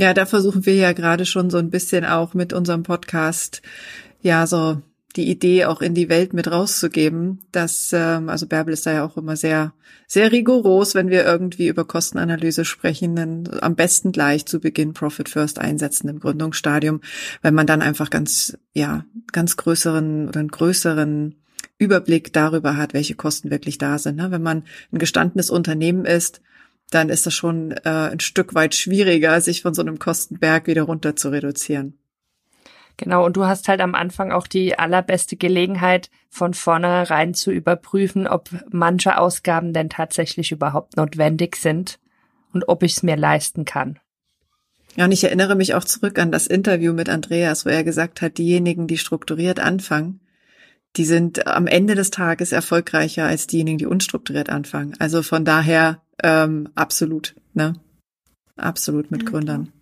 Ja, 0.00 0.14
da 0.14 0.24
versuchen 0.24 0.64
wir 0.64 0.76
ja 0.76 0.94
gerade 0.94 1.26
schon 1.26 1.50
so 1.50 1.58
ein 1.58 1.68
bisschen 1.68 2.06
auch 2.06 2.32
mit 2.32 2.54
unserem 2.54 2.84
Podcast, 2.84 3.60
ja, 4.22 4.46
so 4.46 4.80
die 5.14 5.28
Idee 5.28 5.66
auch 5.66 5.82
in 5.82 5.92
die 5.92 6.08
Welt 6.08 6.32
mit 6.32 6.50
rauszugeben, 6.50 7.40
dass, 7.52 7.92
ähm, 7.92 8.30
also 8.30 8.46
Bärbel 8.46 8.72
ist 8.72 8.86
da 8.86 8.92
ja 8.94 9.04
auch 9.04 9.18
immer 9.18 9.36
sehr, 9.36 9.74
sehr 10.06 10.32
rigoros, 10.32 10.94
wenn 10.94 11.10
wir 11.10 11.26
irgendwie 11.26 11.68
über 11.68 11.84
Kostenanalyse 11.84 12.64
sprechen, 12.64 13.14
dann 13.14 13.46
am 13.60 13.74
besten 13.74 14.10
gleich 14.10 14.46
zu 14.46 14.58
Beginn 14.58 14.94
Profit 14.94 15.28
First 15.28 15.58
einsetzen 15.58 16.08
im 16.08 16.18
Gründungsstadium, 16.18 17.02
weil 17.42 17.52
man 17.52 17.66
dann 17.66 17.82
einfach 17.82 18.08
ganz, 18.08 18.56
ja, 18.72 19.04
ganz 19.32 19.58
größeren 19.58 20.28
oder 20.28 20.40
einen 20.40 20.48
größeren 20.48 21.34
Überblick 21.76 22.32
darüber 22.32 22.78
hat, 22.78 22.94
welche 22.94 23.16
Kosten 23.16 23.50
wirklich 23.50 23.76
da 23.76 23.98
sind. 23.98 24.16
Ne? 24.16 24.30
Wenn 24.30 24.42
man 24.42 24.64
ein 24.92 24.98
gestandenes 24.98 25.50
Unternehmen 25.50 26.06
ist, 26.06 26.40
dann 26.90 27.08
ist 27.08 27.26
das 27.26 27.34
schon 27.34 27.72
äh, 27.72 28.10
ein 28.12 28.20
Stück 28.20 28.54
weit 28.54 28.74
schwieriger, 28.74 29.40
sich 29.40 29.62
von 29.62 29.74
so 29.74 29.82
einem 29.82 29.98
Kostenberg 29.98 30.66
wieder 30.66 30.82
runter 30.82 31.16
zu 31.16 31.30
reduzieren. 31.30 31.98
Genau, 32.96 33.24
und 33.24 33.36
du 33.36 33.46
hast 33.46 33.68
halt 33.68 33.80
am 33.80 33.94
Anfang 33.94 34.30
auch 34.30 34.46
die 34.46 34.78
allerbeste 34.78 35.36
Gelegenheit, 35.36 36.10
von 36.28 36.54
vornherein 36.54 37.34
zu 37.34 37.50
überprüfen, 37.50 38.26
ob 38.26 38.50
manche 38.70 39.18
Ausgaben 39.18 39.72
denn 39.72 39.88
tatsächlich 39.88 40.52
überhaupt 40.52 40.96
notwendig 40.96 41.56
sind 41.56 41.98
und 42.52 42.68
ob 42.68 42.82
ich 42.82 42.92
es 42.92 43.02
mir 43.02 43.16
leisten 43.16 43.64
kann. 43.64 43.98
Ja, 44.96 45.06
und 45.06 45.12
ich 45.12 45.24
erinnere 45.24 45.54
mich 45.54 45.74
auch 45.74 45.84
zurück 45.84 46.18
an 46.18 46.30
das 46.30 46.46
Interview 46.46 46.92
mit 46.92 47.08
Andreas, 47.08 47.64
wo 47.64 47.70
er 47.70 47.84
gesagt 47.84 48.22
hat, 48.22 48.38
diejenigen, 48.38 48.86
die 48.86 48.98
strukturiert 48.98 49.60
anfangen, 49.60 50.20
die 50.96 51.04
sind 51.04 51.46
am 51.46 51.66
Ende 51.66 51.94
des 51.94 52.10
Tages 52.10 52.52
erfolgreicher 52.52 53.24
als 53.24 53.46
diejenigen, 53.46 53.78
die 53.78 53.86
unstrukturiert 53.86 54.50
anfangen. 54.50 54.94
Also 54.98 55.22
von 55.22 55.44
daher 55.44 56.02
ähm, 56.22 56.68
absolut, 56.74 57.34
ne? 57.54 57.74
Absolut 58.56 59.10
mit 59.10 59.26
Gründern. 59.26 59.72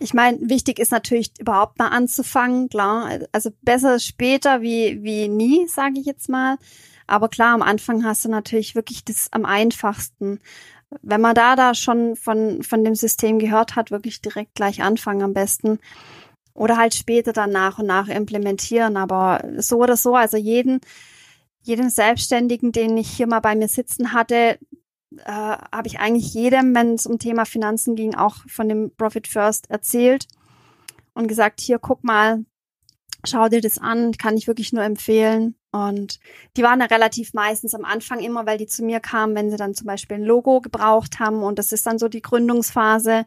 Ich 0.00 0.14
meine, 0.14 0.38
wichtig 0.48 0.78
ist 0.78 0.92
natürlich 0.92 1.32
überhaupt 1.40 1.78
mal 1.78 1.88
anzufangen, 1.88 2.68
klar. 2.68 3.18
Also 3.32 3.50
besser 3.62 3.98
später 3.98 4.62
wie, 4.62 5.02
wie 5.02 5.28
nie, 5.28 5.66
sage 5.66 5.98
ich 5.98 6.06
jetzt 6.06 6.28
mal. 6.28 6.56
Aber 7.08 7.28
klar, 7.28 7.54
am 7.54 7.62
Anfang 7.62 8.04
hast 8.04 8.24
du 8.24 8.28
natürlich 8.28 8.74
wirklich 8.74 9.04
das 9.04 9.28
am 9.32 9.44
einfachsten. 9.44 10.40
Wenn 11.02 11.20
man 11.20 11.34
da 11.34 11.56
da 11.56 11.74
schon 11.74 12.14
von, 12.16 12.62
von 12.62 12.84
dem 12.84 12.94
System 12.94 13.38
gehört 13.38 13.74
hat, 13.76 13.90
wirklich 13.90 14.20
direkt 14.20 14.54
gleich 14.54 14.82
anfangen 14.82 15.22
am 15.22 15.34
besten. 15.34 15.80
Oder 16.54 16.76
halt 16.76 16.94
später 16.94 17.32
dann 17.32 17.50
nach 17.50 17.78
und 17.78 17.86
nach 17.86 18.08
implementieren. 18.08 18.96
Aber 18.96 19.42
so 19.58 19.78
oder 19.78 19.96
so, 19.96 20.14
also 20.14 20.36
jeden, 20.36 20.80
jeden 21.62 21.90
Selbstständigen, 21.90 22.70
den 22.72 22.96
ich 22.96 23.10
hier 23.10 23.26
mal 23.26 23.40
bei 23.40 23.56
mir 23.56 23.68
sitzen 23.68 24.12
hatte, 24.12 24.58
äh, 25.16 25.30
habe 25.30 25.86
ich 25.86 25.98
eigentlich 25.98 26.34
jedem, 26.34 26.74
wenn 26.74 26.94
es 26.94 27.06
um 27.06 27.18
Thema 27.18 27.44
Finanzen 27.44 27.96
ging, 27.96 28.14
auch 28.14 28.36
von 28.48 28.68
dem 28.68 28.94
Profit 28.96 29.26
First 29.26 29.70
erzählt 29.70 30.26
und 31.14 31.28
gesagt, 31.28 31.60
hier 31.60 31.78
guck 31.78 32.04
mal, 32.04 32.44
schau 33.24 33.48
dir 33.48 33.60
das 33.60 33.78
an, 33.78 34.12
kann 34.12 34.36
ich 34.36 34.46
wirklich 34.46 34.72
nur 34.72 34.84
empfehlen. 34.84 35.54
Und 35.72 36.18
die 36.56 36.62
waren 36.62 36.80
ja 36.80 36.86
relativ 36.86 37.34
meistens 37.34 37.74
am 37.74 37.84
Anfang 37.84 38.20
immer, 38.20 38.46
weil 38.46 38.58
die 38.58 38.66
zu 38.66 38.84
mir 38.84 39.00
kamen, 39.00 39.34
wenn 39.34 39.50
sie 39.50 39.56
dann 39.56 39.74
zum 39.74 39.86
Beispiel 39.86 40.16
ein 40.18 40.24
Logo 40.24 40.60
gebraucht 40.60 41.18
haben 41.18 41.42
und 41.42 41.58
das 41.58 41.72
ist 41.72 41.86
dann 41.86 41.98
so 41.98 42.08
die 42.08 42.22
Gründungsphase. 42.22 43.24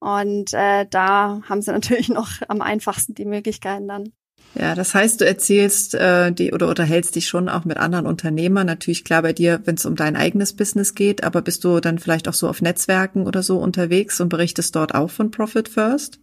Und 0.00 0.52
äh, 0.54 0.86
da 0.88 1.42
haben 1.48 1.62
sie 1.62 1.72
natürlich 1.72 2.08
noch 2.08 2.30
am 2.48 2.62
einfachsten 2.62 3.14
die 3.14 3.24
Möglichkeiten 3.24 3.88
dann. 3.88 4.12
Ja, 4.54 4.74
das 4.74 4.94
heißt, 4.94 5.20
du 5.20 5.26
erzählst 5.26 5.94
äh, 5.94 6.32
die 6.32 6.52
oder 6.52 6.68
unterhältst 6.68 7.14
dich 7.14 7.28
schon 7.28 7.48
auch 7.48 7.64
mit 7.64 7.76
anderen 7.76 8.06
Unternehmern. 8.06 8.66
Natürlich 8.66 9.04
klar 9.04 9.22
bei 9.22 9.32
dir, 9.32 9.60
wenn 9.64 9.76
es 9.76 9.86
um 9.86 9.94
dein 9.94 10.16
eigenes 10.16 10.54
Business 10.54 10.94
geht, 10.94 11.22
aber 11.22 11.42
bist 11.42 11.64
du 11.64 11.80
dann 11.80 11.98
vielleicht 11.98 12.28
auch 12.28 12.34
so 12.34 12.48
auf 12.48 12.60
Netzwerken 12.60 13.26
oder 13.26 13.42
so 13.42 13.58
unterwegs 13.58 14.20
und 14.20 14.30
berichtest 14.30 14.74
dort 14.74 14.94
auch 14.94 15.10
von 15.10 15.30
Profit 15.30 15.68
First? 15.68 16.20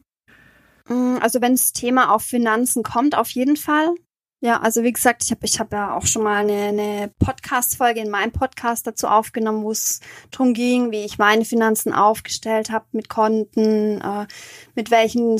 Mm, 0.89 1.17
also 1.21 1.41
wenn 1.41 1.53
das 1.53 1.71
Thema 1.71 2.13
auf 2.13 2.23
Finanzen 2.23 2.83
kommt, 2.83 3.15
auf 3.15 3.29
jeden 3.29 3.57
Fall. 3.57 3.95
Ja, 4.41 4.59
also 4.59 4.83
wie 4.83 4.91
gesagt, 4.91 5.23
ich 5.23 5.31
habe 5.31 5.45
ich 5.45 5.59
hab 5.59 5.71
ja 5.71 5.95
auch 5.95 6.05
schon 6.05 6.21
mal 6.21 6.41
eine, 6.41 6.67
eine 6.67 7.11
Podcast-Folge 7.19 8.01
in 8.01 8.11
meinem 8.11 8.31
Podcast 8.31 8.85
dazu 8.85 9.07
aufgenommen, 9.07 9.63
wo 9.63 9.71
es 9.71 10.01
darum 10.29 10.53
ging, 10.53 10.91
wie 10.91 11.05
ich 11.05 11.17
meine 11.17 11.45
Finanzen 11.45 11.93
aufgestellt 11.93 12.69
habe 12.69 12.85
mit 12.91 13.09
Konten, 13.09 14.01
äh, 14.01 14.27
mit 14.75 14.91
welchen 14.91 15.37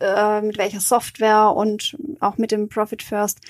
äh, 0.00 0.40
mit 0.40 0.58
welcher 0.58 0.80
Software 0.80 1.52
und 1.54 1.96
auch 2.20 2.36
mit 2.38 2.50
dem 2.52 2.68
Profit 2.68 3.02
First. 3.02 3.40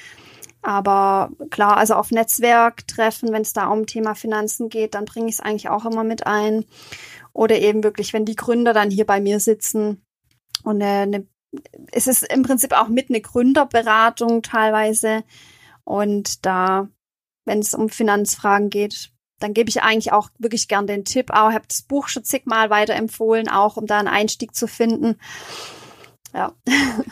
Aber 0.63 1.31
klar, 1.51 1.77
also 1.79 1.95
auf 1.95 2.11
Netzwerktreffen, 2.11 3.33
wenn 3.33 3.43
es 3.43 3.53
da 3.53 3.69
um 3.69 3.87
Thema 3.87 4.15
Finanzen 4.15 4.69
geht, 4.69 4.95
dann 4.95 5.07
bringe 5.07 5.29
ich 5.29 5.37
es 5.37 5.41
eigentlich 5.41 5.71
auch 5.71 5.87
immer 5.87 6.05
mit 6.05 6.27
ein. 6.27 6.67
Oder 7.33 7.59
eben 7.61 7.83
wirklich, 7.83 8.13
wenn 8.13 8.27
die 8.27 8.37
Gründer 8.37 8.75
dann 8.75 8.91
hier 8.91 9.07
bei 9.07 9.21
mir 9.21 9.41
sitzen 9.41 10.05
und 10.65 10.83
eine, 10.83 11.03
eine 11.03 11.27
es 11.93 12.07
ist 12.07 12.23
im 12.33 12.43
Prinzip 12.43 12.73
auch 12.73 12.89
mit 12.89 13.11
eine 13.11 13.21
Gründerberatung 13.21 14.43
teilweise. 14.43 15.25
Und 15.85 16.47
da, 16.47 16.89
wenn 17.45 17.59
es 17.59 17.75
um 17.75 17.89
Finanzfragen 17.89 18.71
geht, 18.71 19.11
dann 19.41 19.55
gebe 19.55 19.71
ich 19.71 19.83
eigentlich 19.83 20.13
auch 20.13 20.31
wirklich 20.39 20.69
gern 20.69 20.87
den 20.87 21.05
Tipp. 21.05 21.31
Auch 21.31 21.53
habe 21.53 21.65
das 21.67 21.83
Buch 21.83 22.09
schon 22.09 22.25
zigmal 22.25 22.71
weiterempfohlen, 22.71 23.49
auch 23.49 23.77
um 23.77 23.87
da 23.87 23.99
einen 23.99 24.09
Einstieg 24.09 24.55
zu 24.55 24.67
finden. 24.67 25.17
Ja. 26.33 26.55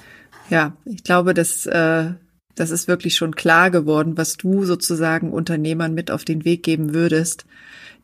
Ja, 0.51 0.74
ich 0.87 1.05
glaube, 1.05 1.35
dass 1.35 1.66
äh, 1.66 2.14
das 2.55 2.70
ist 2.70 2.88
wirklich 2.88 3.16
schon 3.16 3.35
klar 3.35 3.70
geworden, 3.70 4.16
was 4.16 4.38
du 4.38 4.64
sozusagen 4.64 5.31
Unternehmern 5.31 5.92
mit 5.92 6.11
auf 6.11 6.24
den 6.24 6.46
Weg 6.46 6.62
geben 6.62 6.94
würdest, 6.94 7.44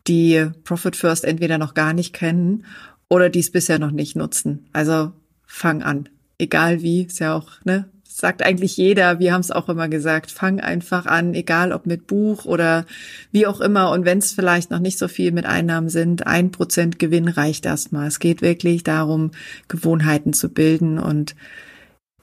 die 0.06 0.50
Profit 0.62 0.94
First 0.94 1.24
entweder 1.24 1.56
noch 1.56 1.72
gar 1.72 1.94
nicht 1.94 2.12
kennen 2.12 2.66
oder 3.08 3.30
die 3.30 3.40
es 3.40 3.50
bisher 3.50 3.78
noch 3.78 3.92
nicht 3.92 4.14
nutzen. 4.14 4.68
Also 4.74 5.12
fang 5.46 5.82
an 5.82 6.10
egal 6.38 6.82
wie, 6.82 7.02
ist 7.02 7.20
ja 7.20 7.34
auch, 7.34 7.50
ne, 7.64 7.88
sagt 8.16 8.44
eigentlich 8.44 8.76
jeder, 8.76 9.18
wir 9.18 9.32
haben 9.32 9.40
es 9.40 9.50
auch 9.50 9.68
immer 9.68 9.88
gesagt, 9.88 10.30
fang 10.30 10.60
einfach 10.60 11.06
an, 11.06 11.34
egal 11.34 11.72
ob 11.72 11.84
mit 11.84 12.06
Buch 12.06 12.44
oder 12.44 12.86
wie 13.32 13.46
auch 13.46 13.60
immer. 13.60 13.90
Und 13.90 14.04
wenn 14.04 14.18
es 14.18 14.30
vielleicht 14.30 14.70
noch 14.70 14.78
nicht 14.78 14.98
so 14.98 15.08
viel 15.08 15.32
mit 15.32 15.46
Einnahmen 15.46 15.88
sind, 15.88 16.24
ein 16.24 16.52
Prozent 16.52 17.00
Gewinn 17.00 17.26
reicht 17.26 17.66
erstmal. 17.66 18.06
Es 18.06 18.20
geht 18.20 18.40
wirklich 18.40 18.84
darum, 18.84 19.32
Gewohnheiten 19.66 20.32
zu 20.32 20.48
bilden 20.48 21.00
und 21.00 21.34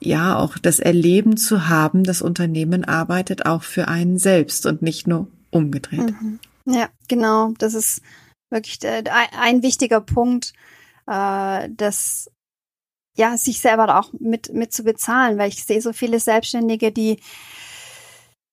ja, 0.00 0.36
auch 0.38 0.56
das 0.56 0.80
Erleben 0.80 1.36
zu 1.36 1.68
haben, 1.68 2.04
das 2.04 2.22
Unternehmen 2.22 2.84
arbeitet 2.84 3.44
auch 3.44 3.62
für 3.62 3.86
einen 3.86 4.18
selbst 4.18 4.64
und 4.64 4.80
nicht 4.80 5.06
nur 5.06 5.28
umgedreht. 5.50 6.10
Mhm. 6.22 6.40
Ja, 6.64 6.88
genau. 7.06 7.52
Das 7.58 7.74
ist 7.74 8.00
wirklich 8.50 8.78
ein 9.38 9.62
wichtiger 9.62 10.00
Punkt, 10.00 10.54
äh, 11.06 11.68
dass 11.76 12.30
ja, 13.16 13.36
sich 13.36 13.60
selber 13.60 13.98
auch 13.98 14.12
mit, 14.18 14.52
mit 14.52 14.72
zu 14.72 14.84
bezahlen, 14.84 15.38
weil 15.38 15.48
ich 15.48 15.64
sehe 15.64 15.82
so 15.82 15.92
viele 15.92 16.18
Selbstständige, 16.18 16.92
die 16.92 17.20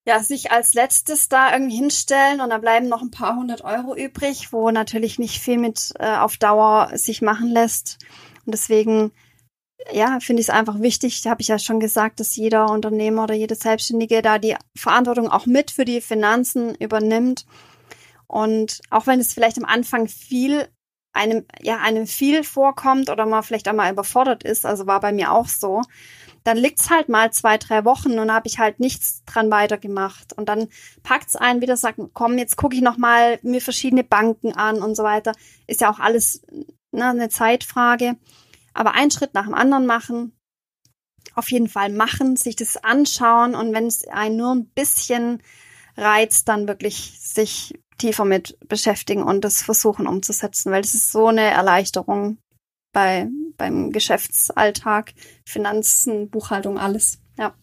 ja, 0.06 0.24
sich 0.24 0.52
als 0.52 0.74
letztes 0.74 1.30
da 1.30 1.54
irgendwie 1.54 1.76
hinstellen 1.76 2.42
und 2.42 2.50
da 2.50 2.58
bleiben 2.58 2.88
noch 2.88 3.02
ein 3.02 3.12
paar 3.12 3.36
hundert 3.36 3.64
Euro 3.64 3.96
übrig, 3.96 4.52
wo 4.52 4.72
natürlich 4.72 5.20
nicht 5.20 5.40
viel 5.40 5.60
mit 5.60 5.94
äh, 6.00 6.16
auf 6.16 6.38
Dauer 6.38 6.92
sich 6.96 7.22
machen 7.22 7.50
lässt. 7.50 8.00
Und 8.46 8.54
deswegen, 8.54 9.12
ja, 9.92 10.20
finde 10.20 10.42
ich 10.42 10.48
es 10.48 10.54
einfach 10.54 10.82
wichtig, 10.82 11.22
habe 11.28 11.42
ich 11.42 11.50
ja 11.50 11.60
schon 11.60 11.80
gesagt, 11.80 12.20
dass 12.20 12.36
jeder 12.36 12.72
Unternehmer 12.72 13.24
oder 13.24 13.36
jede 13.36 13.56
Selbstständige 13.56 14.22
da 14.22 14.40
die 14.40 14.56
Verantwortung 14.76 15.30
auch 15.30 15.46
mit 15.46 15.70
für 15.70 15.86
die 15.86 16.02
Finanzen 16.02 16.74
übernimmt. 16.76 17.46
Und 18.26 18.82
auch 18.90 19.06
wenn 19.06 19.20
es 19.20 19.34
vielleicht 19.34 19.58
am 19.58 19.66
Anfang 19.66 20.08
viel 20.08 20.70
einem, 21.20 21.46
ja, 21.62 21.78
einem 21.78 22.08
viel 22.08 22.44
vorkommt 22.44 23.10
oder 23.10 23.26
man 23.26 23.44
vielleicht 23.44 23.68
einmal 23.68 23.92
überfordert 23.92 24.44
ist, 24.44 24.66
also 24.66 24.88
war 24.88 25.00
bei 25.00 25.12
mir 25.12 25.32
auch 25.32 25.48
so, 25.48 25.82
dann 26.44 26.58
liegt's 26.58 26.90
halt 26.90 27.10
mal 27.10 27.32
zwei, 27.32 27.58
drei 27.58 27.84
Wochen 27.86 28.18
und 28.18 28.34
habe 28.34 28.48
ich 28.48 28.60
halt 28.60 28.80
nichts 28.80 29.24
dran 29.26 29.52
weitergemacht. 29.52 30.34
Und 30.34 30.48
dann 30.48 30.70
packt's 31.04 31.36
einen 31.36 31.62
wieder, 31.62 31.76
sagt, 31.76 32.00
komm, 32.14 32.38
jetzt 32.38 32.56
gucke 32.56 32.76
ich 32.76 32.82
nochmal 32.82 33.40
mir 33.42 33.62
verschiedene 33.62 34.04
Banken 34.04 34.54
an 34.54 34.82
und 34.82 34.96
so 34.96 35.04
weiter. 35.04 35.34
Ist 35.68 35.82
ja 35.82 35.92
auch 35.92 36.00
alles 36.00 36.42
ne, 36.92 37.10
eine 37.10 37.30
Zeitfrage. 37.30 38.16
Aber 38.74 38.94
einen 38.94 39.12
Schritt 39.12 39.34
nach 39.34 39.46
dem 39.46 39.54
anderen 39.54 39.86
machen, 39.86 40.32
auf 41.36 41.52
jeden 41.52 41.68
Fall 41.68 41.90
machen, 41.90 42.38
sich 42.38 42.56
das 42.56 42.78
anschauen 42.78 43.56
und 43.56 43.74
wenn 43.74 43.88
es 43.88 44.08
einen 44.08 44.38
nur 44.38 44.56
ein 44.56 44.70
bisschen 44.70 45.42
reizt, 45.98 46.48
dann 46.48 46.68
wirklich 46.68 47.20
sich 47.20 47.74
tiefer 48.00 48.26
mit 48.26 48.58
beschäftigen 48.68 49.24
und 49.24 49.46
das 49.46 49.62
versuchen 49.62 50.08
umzusetzen, 50.08 50.72
weil 50.72 50.82
das 50.82 50.96
ist 50.96 51.12
so 51.12 51.28
eine 51.28 51.42
Erleichterung 51.42 52.40
bei, 52.92 53.28
beim 53.58 53.92
Geschäftsalltag, 53.92 55.14
Finanzen, 55.46 56.30
Buchhaltung, 56.30 56.80
alles. 56.80 57.20
Ja. 57.38 57.54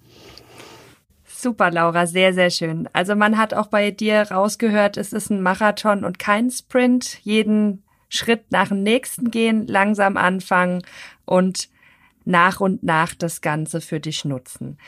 Super, 1.24 1.70
Laura, 1.70 2.06
sehr, 2.06 2.32
sehr 2.32 2.50
schön. 2.50 2.88
Also 2.92 3.14
man 3.14 3.36
hat 3.36 3.52
auch 3.52 3.66
bei 3.66 3.90
dir 3.90 4.22
rausgehört, 4.22 4.96
es 4.96 5.12
ist 5.12 5.30
ein 5.30 5.42
Marathon 5.42 6.04
und 6.04 6.18
kein 6.18 6.50
Sprint. 6.50 7.18
Jeden 7.22 7.82
Schritt 8.08 8.50
nach 8.50 8.68
dem 8.68 8.82
nächsten 8.82 9.30
gehen, 9.30 9.66
langsam 9.66 10.16
anfangen 10.16 10.82
und 11.24 11.68
nach 12.24 12.60
und 12.60 12.82
nach 12.82 13.14
das 13.14 13.40
Ganze 13.40 13.80
für 13.80 14.00
dich 14.00 14.24
nutzen. 14.24 14.78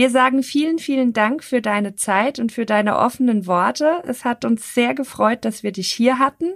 Wir 0.00 0.08
sagen 0.08 0.42
vielen, 0.42 0.78
vielen 0.78 1.12
Dank 1.12 1.44
für 1.44 1.60
deine 1.60 1.94
Zeit 1.94 2.38
und 2.38 2.52
für 2.52 2.64
deine 2.64 2.96
offenen 2.96 3.46
Worte. 3.46 4.02
Es 4.06 4.24
hat 4.24 4.46
uns 4.46 4.72
sehr 4.72 4.94
gefreut, 4.94 5.44
dass 5.44 5.62
wir 5.62 5.72
dich 5.72 5.92
hier 5.92 6.18
hatten, 6.18 6.54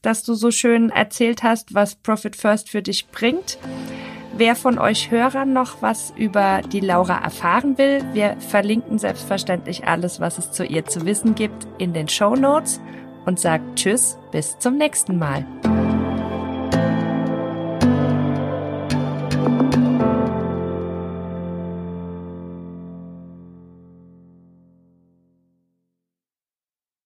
dass 0.00 0.22
du 0.22 0.32
so 0.32 0.50
schön 0.50 0.88
erzählt 0.88 1.42
hast, 1.42 1.74
was 1.74 1.96
Profit 1.96 2.34
First 2.34 2.70
für 2.70 2.80
dich 2.80 3.08
bringt. 3.08 3.58
Wer 4.38 4.56
von 4.56 4.78
euch 4.78 5.10
Hörern 5.10 5.52
noch 5.52 5.82
was 5.82 6.14
über 6.16 6.62
die 6.62 6.80
Laura 6.80 7.22
erfahren 7.22 7.76
will, 7.76 8.02
wir 8.14 8.40
verlinken 8.40 8.98
selbstverständlich 8.98 9.86
alles, 9.86 10.18
was 10.18 10.38
es 10.38 10.52
zu 10.52 10.64
ihr 10.64 10.86
zu 10.86 11.04
wissen 11.04 11.34
gibt, 11.34 11.68
in 11.76 11.92
den 11.92 12.08
Show 12.08 12.36
Notes 12.36 12.80
und 13.26 13.38
sagt 13.38 13.76
Tschüss, 13.76 14.16
bis 14.32 14.58
zum 14.60 14.78
nächsten 14.78 15.18
Mal. 15.18 15.44